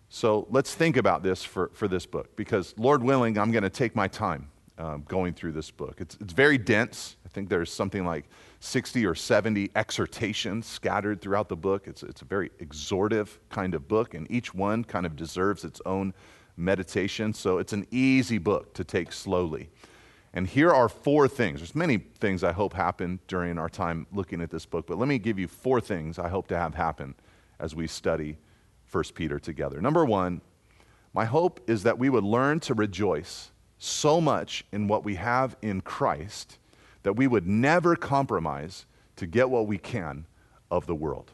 So 0.09 0.47
let's 0.49 0.73
think 0.73 0.97
about 0.97 1.21
this 1.21 1.43
for, 1.43 1.69
for 1.73 1.87
this 1.87 2.07
book, 2.07 2.35
because 2.35 2.73
Lord 2.77 3.03
willing, 3.03 3.37
I'm 3.37 3.51
going 3.51 3.63
to 3.63 3.69
take 3.69 3.95
my 3.95 4.07
time 4.07 4.49
um, 4.77 5.03
going 5.07 5.33
through 5.33 5.51
this 5.51 5.69
book. 5.69 6.01
It's, 6.01 6.17
it's 6.19 6.33
very 6.33 6.57
dense. 6.57 7.15
I 7.25 7.29
think 7.29 7.49
there's 7.49 7.71
something 7.71 8.05
like 8.05 8.25
60 8.63 9.05
or 9.05 9.13
70 9.13 9.71
exhortations 9.75 10.65
scattered 10.65 11.19
throughout 11.19 11.49
the 11.49 11.55
book. 11.55 11.85
It's, 11.85 12.01
it's 12.01 12.21
a 12.21 12.25
very 12.25 12.49
exhortive 12.59 13.37
kind 13.49 13.75
of 13.75 13.89
book, 13.89 14.13
and 14.13 14.25
each 14.31 14.53
one 14.53 14.85
kind 14.85 15.05
of 15.05 15.17
deserves 15.17 15.65
its 15.65 15.81
own 15.85 16.13
meditation. 16.55 17.33
So 17.33 17.57
it's 17.57 17.73
an 17.73 17.85
easy 17.91 18.37
book 18.37 18.73
to 18.75 18.85
take 18.85 19.11
slowly. 19.11 19.69
And 20.33 20.47
here 20.47 20.71
are 20.71 20.87
four 20.87 21.27
things. 21.27 21.59
There's 21.59 21.75
many 21.75 21.97
things 21.97 22.41
I 22.41 22.53
hope 22.53 22.73
happen 22.73 23.19
during 23.27 23.59
our 23.59 23.67
time 23.67 24.07
looking 24.13 24.39
at 24.39 24.49
this 24.49 24.65
book, 24.65 24.87
but 24.87 24.97
let 24.97 25.09
me 25.09 25.19
give 25.19 25.37
you 25.37 25.49
four 25.49 25.81
things 25.81 26.17
I 26.17 26.29
hope 26.29 26.47
to 26.47 26.57
have 26.57 26.73
happen 26.73 27.15
as 27.59 27.75
we 27.75 27.85
study 27.85 28.37
1 28.89 29.03
Peter 29.13 29.39
together. 29.39 29.81
Number 29.81 30.05
one, 30.05 30.39
my 31.13 31.25
hope 31.25 31.59
is 31.69 31.83
that 31.83 31.99
we 31.99 32.09
would 32.09 32.23
learn 32.23 32.61
to 32.61 32.73
rejoice 32.73 33.51
so 33.77 34.21
much 34.21 34.63
in 34.71 34.87
what 34.87 35.03
we 35.03 35.15
have 35.15 35.57
in 35.61 35.81
Christ 35.81 36.59
that 37.03 37.13
we 37.13 37.27
would 37.27 37.47
never 37.47 37.95
compromise 37.95 38.85
to 39.17 39.27
get 39.27 39.49
what 39.49 39.67
we 39.67 39.77
can 39.77 40.25
of 40.71 40.87
the 40.87 40.95
world. 40.95 41.31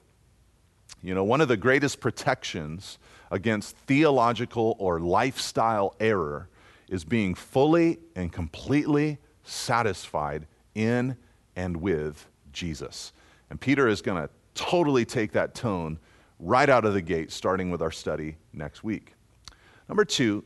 You 1.02 1.14
know, 1.14 1.24
one 1.24 1.40
of 1.40 1.48
the 1.48 1.58
greatest 1.58 2.02
protections 2.02 2.98
against 3.32 3.76
theological 3.78 4.76
or 4.80 5.00
lifestyle 5.00 5.96
error 6.00 6.50
is 6.90 7.06
being 7.06 7.36
fully 7.36 8.00
and 8.16 8.34
completely 8.34 9.18
satisfied 9.44 10.46
in 10.76 11.16
and 11.56 11.78
with 11.78 12.28
Jesus. 12.52 13.14
And 13.50 13.62
Peter 13.62 13.88
is 13.88 14.02
going 14.02 14.22
to 14.22 14.30
totally 14.56 15.06
take 15.06 15.32
that 15.34 15.56
tone 15.56 16.00
right 16.40 16.70
out 16.70 16.86
of 16.86 16.94
the 16.94 17.02
gate, 17.02 17.32
starting 17.32 17.72
with 17.72 17.82
our 17.82 17.92
study 17.92 18.36
next 18.54 18.84
week. 18.84 19.14
Number 19.88 20.06
two, 20.06 20.44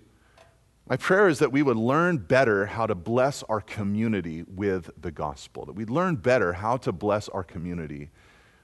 my 0.88 0.98
prayer 0.98 1.30
is 1.30 1.40
that 1.40 1.52
we 1.52 1.64
would 1.64 1.78
learn 1.78 2.18
better 2.18 2.66
how 2.66 2.86
to 2.86 2.96
bless 2.96 3.42
our 3.44 3.62
community 3.62 4.44
with 4.48 4.90
the 5.02 5.12
gospel, 5.12 5.66
that 5.66 5.74
we'd 5.74 5.90
learn 5.90 6.18
better 6.18 6.54
how 6.54 6.78
to 6.78 6.92
bless 6.92 7.30
our 7.30 7.44
community 7.44 8.10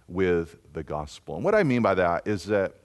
with 0.08 0.58
the 0.74 0.84
gospel. 0.84 1.36
And 1.36 1.46
what 1.46 1.56
I 1.56 1.64
mean 1.64 1.82
by 1.82 1.96
that 1.96 2.28
is 2.28 2.46
that 2.46 2.76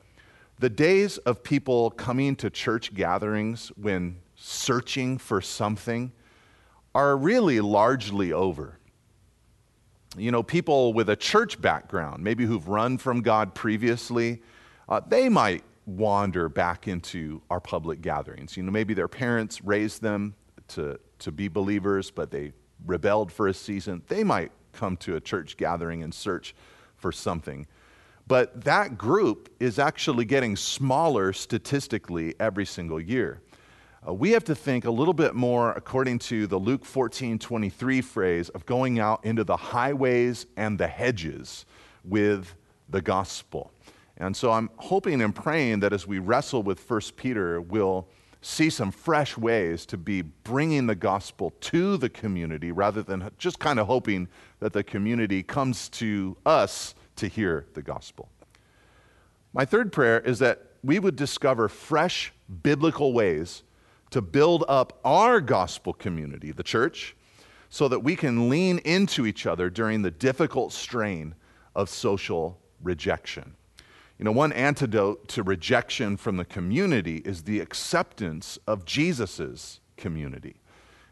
the 0.60 0.70
days 0.70 1.18
of 1.18 1.42
people 1.42 1.90
coming 1.90 2.36
to 2.36 2.48
church 2.48 2.94
gatherings 2.94 3.72
when 3.76 4.18
searching 4.36 5.18
for 5.18 5.40
something 5.40 6.12
are 6.94 7.16
really 7.16 7.60
largely 7.60 8.32
over. 8.32 8.78
You 10.16 10.30
know, 10.30 10.44
people 10.44 10.92
with 10.92 11.08
a 11.08 11.16
church 11.16 11.60
background, 11.60 12.22
maybe 12.22 12.44
who've 12.44 12.68
run 12.68 12.98
from 12.98 13.20
God 13.20 13.52
previously, 13.52 14.42
uh, 14.88 15.00
they 15.04 15.28
might 15.28 15.64
wander 15.86 16.48
back 16.48 16.88
into 16.88 17.42
our 17.50 17.60
public 17.60 18.00
gatherings. 18.00 18.56
You 18.56 18.62
know, 18.62 18.72
maybe 18.72 18.94
their 18.94 19.08
parents 19.08 19.62
raised 19.62 20.02
them 20.02 20.34
to, 20.68 20.98
to 21.20 21.32
be 21.32 21.48
believers, 21.48 22.10
but 22.10 22.30
they 22.30 22.52
rebelled 22.86 23.30
for 23.32 23.48
a 23.48 23.54
season. 23.54 24.02
They 24.08 24.24
might 24.24 24.52
come 24.72 24.96
to 24.98 25.16
a 25.16 25.20
church 25.20 25.56
gathering 25.56 26.02
and 26.02 26.12
search 26.12 26.54
for 26.96 27.12
something. 27.12 27.66
But 28.26 28.64
that 28.64 28.96
group 28.96 29.50
is 29.60 29.78
actually 29.78 30.24
getting 30.24 30.56
smaller 30.56 31.32
statistically 31.32 32.34
every 32.40 32.64
single 32.64 33.00
year. 33.00 33.42
Uh, 34.06 34.14
we 34.14 34.30
have 34.30 34.44
to 34.44 34.54
think 34.54 34.84
a 34.84 34.90
little 34.90 35.14
bit 35.14 35.34
more 35.34 35.72
according 35.72 36.18
to 36.18 36.46
the 36.46 36.58
Luke 36.58 36.84
14 36.84 37.38
23 37.38 38.00
phrase 38.00 38.48
of 38.50 38.66
going 38.66 38.98
out 38.98 39.24
into 39.24 39.44
the 39.44 39.56
highways 39.56 40.46
and 40.56 40.78
the 40.78 40.86
hedges 40.86 41.66
with 42.04 42.54
the 42.88 43.00
gospel. 43.00 43.70
And 44.16 44.36
so 44.36 44.52
I'm 44.52 44.70
hoping 44.76 45.20
and 45.22 45.34
praying 45.34 45.80
that 45.80 45.92
as 45.92 46.06
we 46.06 46.18
wrestle 46.18 46.62
with 46.62 46.88
1 46.88 47.00
Peter, 47.16 47.60
we'll 47.60 48.08
see 48.40 48.70
some 48.70 48.90
fresh 48.90 49.36
ways 49.36 49.86
to 49.86 49.96
be 49.96 50.22
bringing 50.22 50.86
the 50.86 50.94
gospel 50.94 51.52
to 51.60 51.96
the 51.96 52.08
community 52.10 52.70
rather 52.70 53.02
than 53.02 53.30
just 53.38 53.58
kind 53.58 53.80
of 53.80 53.86
hoping 53.86 54.28
that 54.60 54.72
the 54.72 54.84
community 54.84 55.42
comes 55.42 55.88
to 55.88 56.36
us 56.44 56.94
to 57.16 57.26
hear 57.26 57.66
the 57.74 57.82
gospel. 57.82 58.28
My 59.52 59.64
third 59.64 59.92
prayer 59.92 60.20
is 60.20 60.38
that 60.40 60.62
we 60.82 60.98
would 60.98 61.16
discover 61.16 61.68
fresh 61.68 62.32
biblical 62.62 63.12
ways 63.12 63.62
to 64.10 64.20
build 64.20 64.64
up 64.68 65.00
our 65.04 65.40
gospel 65.40 65.92
community, 65.92 66.52
the 66.52 66.62
church, 66.62 67.16
so 67.70 67.88
that 67.88 68.00
we 68.00 68.14
can 68.14 68.48
lean 68.48 68.78
into 68.80 69.26
each 69.26 69.46
other 69.46 69.70
during 69.70 70.02
the 70.02 70.10
difficult 70.10 70.72
strain 70.72 71.34
of 71.74 71.88
social 71.88 72.60
rejection. 72.82 73.56
You 74.18 74.24
know, 74.24 74.32
one 74.32 74.52
antidote 74.52 75.28
to 75.28 75.42
rejection 75.42 76.16
from 76.16 76.36
the 76.36 76.44
community 76.44 77.16
is 77.24 77.42
the 77.42 77.60
acceptance 77.60 78.58
of 78.66 78.84
Jesus' 78.84 79.80
community. 79.96 80.56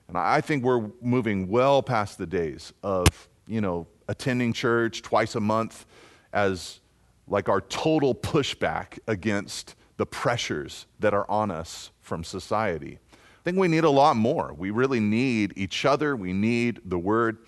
And 0.08 0.16
I 0.16 0.40
think 0.40 0.62
we're 0.62 0.90
moving 1.00 1.48
well 1.48 1.82
past 1.82 2.18
the 2.18 2.26
days 2.26 2.72
of, 2.82 3.06
you 3.46 3.60
know, 3.60 3.86
attending 4.08 4.52
church 4.52 5.02
twice 5.02 5.34
a 5.34 5.40
month 5.40 5.86
as 6.32 6.80
like 7.26 7.48
our 7.48 7.60
total 7.60 8.14
pushback 8.14 8.98
against 9.08 9.74
the 9.96 10.06
pressures 10.06 10.86
that 11.00 11.14
are 11.14 11.28
on 11.30 11.50
us 11.50 11.90
from 12.00 12.24
society. 12.24 12.98
I 13.12 13.42
think 13.42 13.58
we 13.58 13.68
need 13.68 13.84
a 13.84 13.90
lot 13.90 14.16
more. 14.16 14.54
We 14.56 14.70
really 14.70 15.00
need 15.00 15.52
each 15.56 15.84
other, 15.84 16.14
we 16.14 16.32
need 16.32 16.80
the 16.84 16.98
word. 16.98 17.38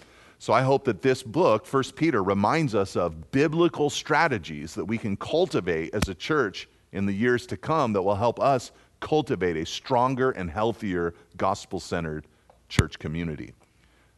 So 0.44 0.52
I 0.52 0.60
hope 0.60 0.84
that 0.84 1.00
this 1.00 1.22
book, 1.22 1.66
1 1.66 1.84
Peter, 1.96 2.22
reminds 2.22 2.74
us 2.74 2.96
of 2.96 3.30
biblical 3.30 3.88
strategies 3.88 4.74
that 4.74 4.84
we 4.84 4.98
can 4.98 5.16
cultivate 5.16 5.94
as 5.94 6.06
a 6.10 6.14
church 6.14 6.68
in 6.92 7.06
the 7.06 7.14
years 7.14 7.46
to 7.46 7.56
come 7.56 7.94
that 7.94 8.02
will 8.02 8.14
help 8.14 8.38
us 8.38 8.70
cultivate 9.00 9.56
a 9.56 9.64
stronger 9.64 10.32
and 10.32 10.50
healthier 10.50 11.14
gospel 11.38 11.80
centered 11.80 12.26
church 12.68 12.98
community. 12.98 13.54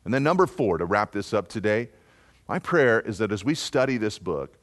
And 0.04 0.12
then, 0.12 0.24
number 0.24 0.48
four, 0.48 0.78
to 0.78 0.84
wrap 0.84 1.12
this 1.12 1.32
up 1.32 1.46
today, 1.46 1.90
my 2.48 2.58
prayer 2.58 2.98
is 3.02 3.18
that 3.18 3.30
as 3.30 3.44
we 3.44 3.54
study 3.54 3.96
this 3.96 4.18
book, 4.18 4.58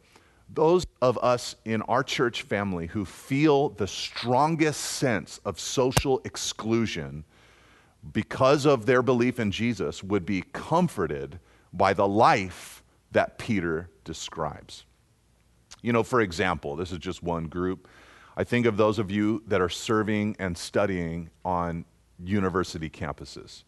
those 0.49 0.85
of 1.01 1.17
us 1.19 1.55
in 1.63 1.81
our 1.83 2.03
church 2.03 2.41
family 2.41 2.87
who 2.87 3.05
feel 3.05 3.69
the 3.69 3.87
strongest 3.87 4.81
sense 4.81 5.39
of 5.45 5.61
social 5.61 6.21
exclusion 6.25 7.23
because 8.11 8.65
of 8.65 8.85
their 8.85 9.01
belief 9.01 9.39
in 9.39 9.49
Jesus 9.49 10.03
would 10.03 10.25
be 10.25 10.43
comforted 10.51 11.39
by 11.73 11.93
the 11.93 12.07
life 12.07 12.83
that 13.11 13.37
Peter 13.37 13.89
describes. 14.03 14.85
You 15.81 15.91
know, 15.91 16.03
for 16.03 16.21
example, 16.21 16.75
this 16.75 16.91
is 16.91 16.99
just 16.99 17.23
one 17.23 17.45
group. 17.45 17.87
I 18.37 18.43
think 18.43 18.65
of 18.65 18.77
those 18.77 18.99
of 18.99 19.11
you 19.11 19.43
that 19.47 19.61
are 19.61 19.69
serving 19.69 20.35
and 20.39 20.57
studying 20.57 21.29
on 21.43 21.85
university 22.23 22.89
campuses. 22.89 23.63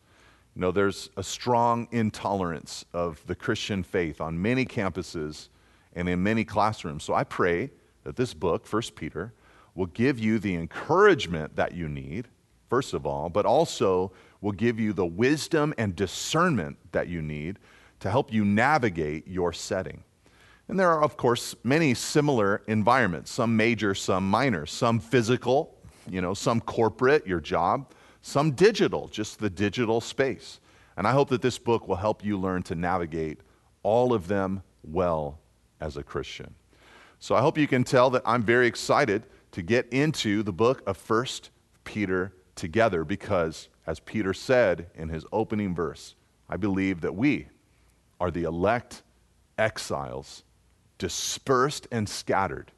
You 0.56 0.62
know, 0.62 0.72
there's 0.72 1.10
a 1.18 1.24
strong 1.24 1.88
intolerance 1.92 2.86
of 2.94 3.22
the 3.28 3.36
Christian 3.36 3.84
faith 3.84 4.22
on 4.22 4.42
many 4.42 4.66
campuses 4.66 5.50
and 5.94 6.08
in 6.08 6.24
many 6.24 6.46
classrooms. 6.46 7.04
So 7.04 7.14
I 7.14 7.26
pray 7.26 7.72
that 8.04 8.16
this 8.16 8.34
book, 8.34 8.66
1 8.72 8.82
Peter, 8.96 9.34
will 9.76 9.88
give 9.88 10.18
you 10.18 10.40
the 10.40 10.56
encouragement 10.56 11.56
that 11.58 11.74
you 11.74 11.90
need, 11.90 12.30
first 12.70 12.94
of 12.94 13.06
all, 13.06 13.30
but 13.30 13.46
also 13.46 14.14
will 14.40 14.54
give 14.54 14.80
you 14.80 14.94
the 14.94 15.06
wisdom 15.06 15.74
and 15.78 15.96
discernment 15.96 16.78
that 16.94 17.10
you 17.10 17.22
need 17.22 17.60
to 18.00 18.10
help 18.10 18.34
you 18.34 18.46
navigate 18.46 19.28
your 19.28 19.54
setting. 19.54 20.04
And 20.68 20.80
there 20.80 20.90
are, 20.90 21.04
of 21.04 21.16
course, 21.16 21.56
many 21.64 21.94
similar 21.94 22.64
environments, 22.68 23.32
some 23.32 23.56
major, 23.56 23.94
some 23.94 24.30
minor, 24.30 24.66
some 24.66 25.00
physical, 25.00 25.78
you 26.10 26.22
know, 26.22 26.34
some 26.34 26.60
corporate, 26.60 27.28
your 27.28 27.40
job, 27.40 27.92
some 28.22 28.52
digital, 28.52 29.08
just 29.08 29.40
the 29.40 29.50
digital 29.50 30.02
space. 30.02 30.60
And 30.98 31.08
I 31.08 31.12
hope 31.12 31.30
that 31.30 31.42
this 31.42 31.60
book 31.60 31.88
will 31.88 31.98
help 31.98 32.24
you 32.24 32.40
learn 32.40 32.64
to 32.64 32.76
navigate 32.76 33.42
all 33.84 34.14
of 34.14 34.28
them 34.28 34.64
well 34.84 35.40
as 35.80 35.98
a 35.98 36.04
Christian. 36.04 36.56
So 37.20 37.36
I 37.36 37.42
hope 37.42 37.58
you 37.58 37.68
can 37.68 37.84
tell 37.84 38.10
that 38.12 38.24
I'm 38.26 38.44
very 38.44 38.68
excited 38.68 39.24
to 39.52 39.62
get 39.62 39.88
into 39.90 40.42
the 40.44 40.52
book 40.52 40.82
of 40.88 40.98
First 40.98 41.50
Peter 41.84 42.34
together 42.56 43.04
because, 43.04 43.70
as 43.86 44.00
Peter 44.00 44.34
said 44.34 44.88
in 44.96 45.10
his 45.10 45.26
opening 45.32 45.76
verse, 45.76 46.16
I 46.50 46.58
believe 46.58 47.02
that 47.02 47.16
we 47.16 47.48
are 48.20 48.32
the 48.32 48.44
elect 48.44 49.04
exiles 49.58 50.44
dispersed 50.98 51.88
and 51.92 52.08
scattered 52.08 52.72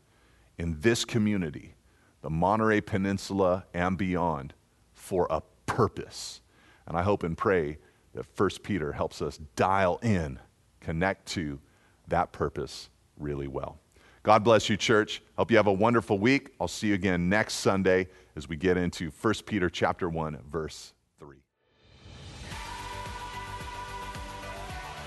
in 0.58 0.80
this 0.82 1.06
community, 1.06 1.76
the 2.22 2.30
Monterey 2.30 2.82
Peninsula 2.82 3.66
and 3.74 3.98
beyond, 3.98 4.54
for 4.94 5.28
a 5.30 5.42
purpose. 5.66 6.42
And 6.88 6.98
I 6.98 7.04
hope 7.04 7.24
and 7.24 7.38
pray 7.38 7.78
that 8.14 8.26
First 8.26 8.64
Peter 8.64 8.92
helps 8.92 9.22
us 9.22 9.40
dial 9.56 10.00
in, 10.02 10.40
connect 10.80 11.28
to, 11.28 11.60
that 12.08 12.32
purpose 12.32 12.90
really 13.20 13.48
well. 13.48 13.78
God 14.24 14.44
bless 14.44 14.70
you, 14.70 14.78
church. 14.78 15.22
Hope 15.38 15.52
you 15.52 15.58
have 15.58 15.68
a 15.68 15.74
wonderful 15.74 16.18
week. 16.18 16.50
I'll 16.60 16.68
see 16.68 16.88
you 16.88 16.96
again 16.96 17.30
next 17.30 17.56
Sunday 17.56 18.08
as 18.36 18.50
we 18.50 18.58
get 18.58 18.78
into 18.78 19.12
1 19.22 19.34
Peter 19.46 19.70
chapter 19.70 20.10
1, 20.10 20.40
verse 20.50 20.94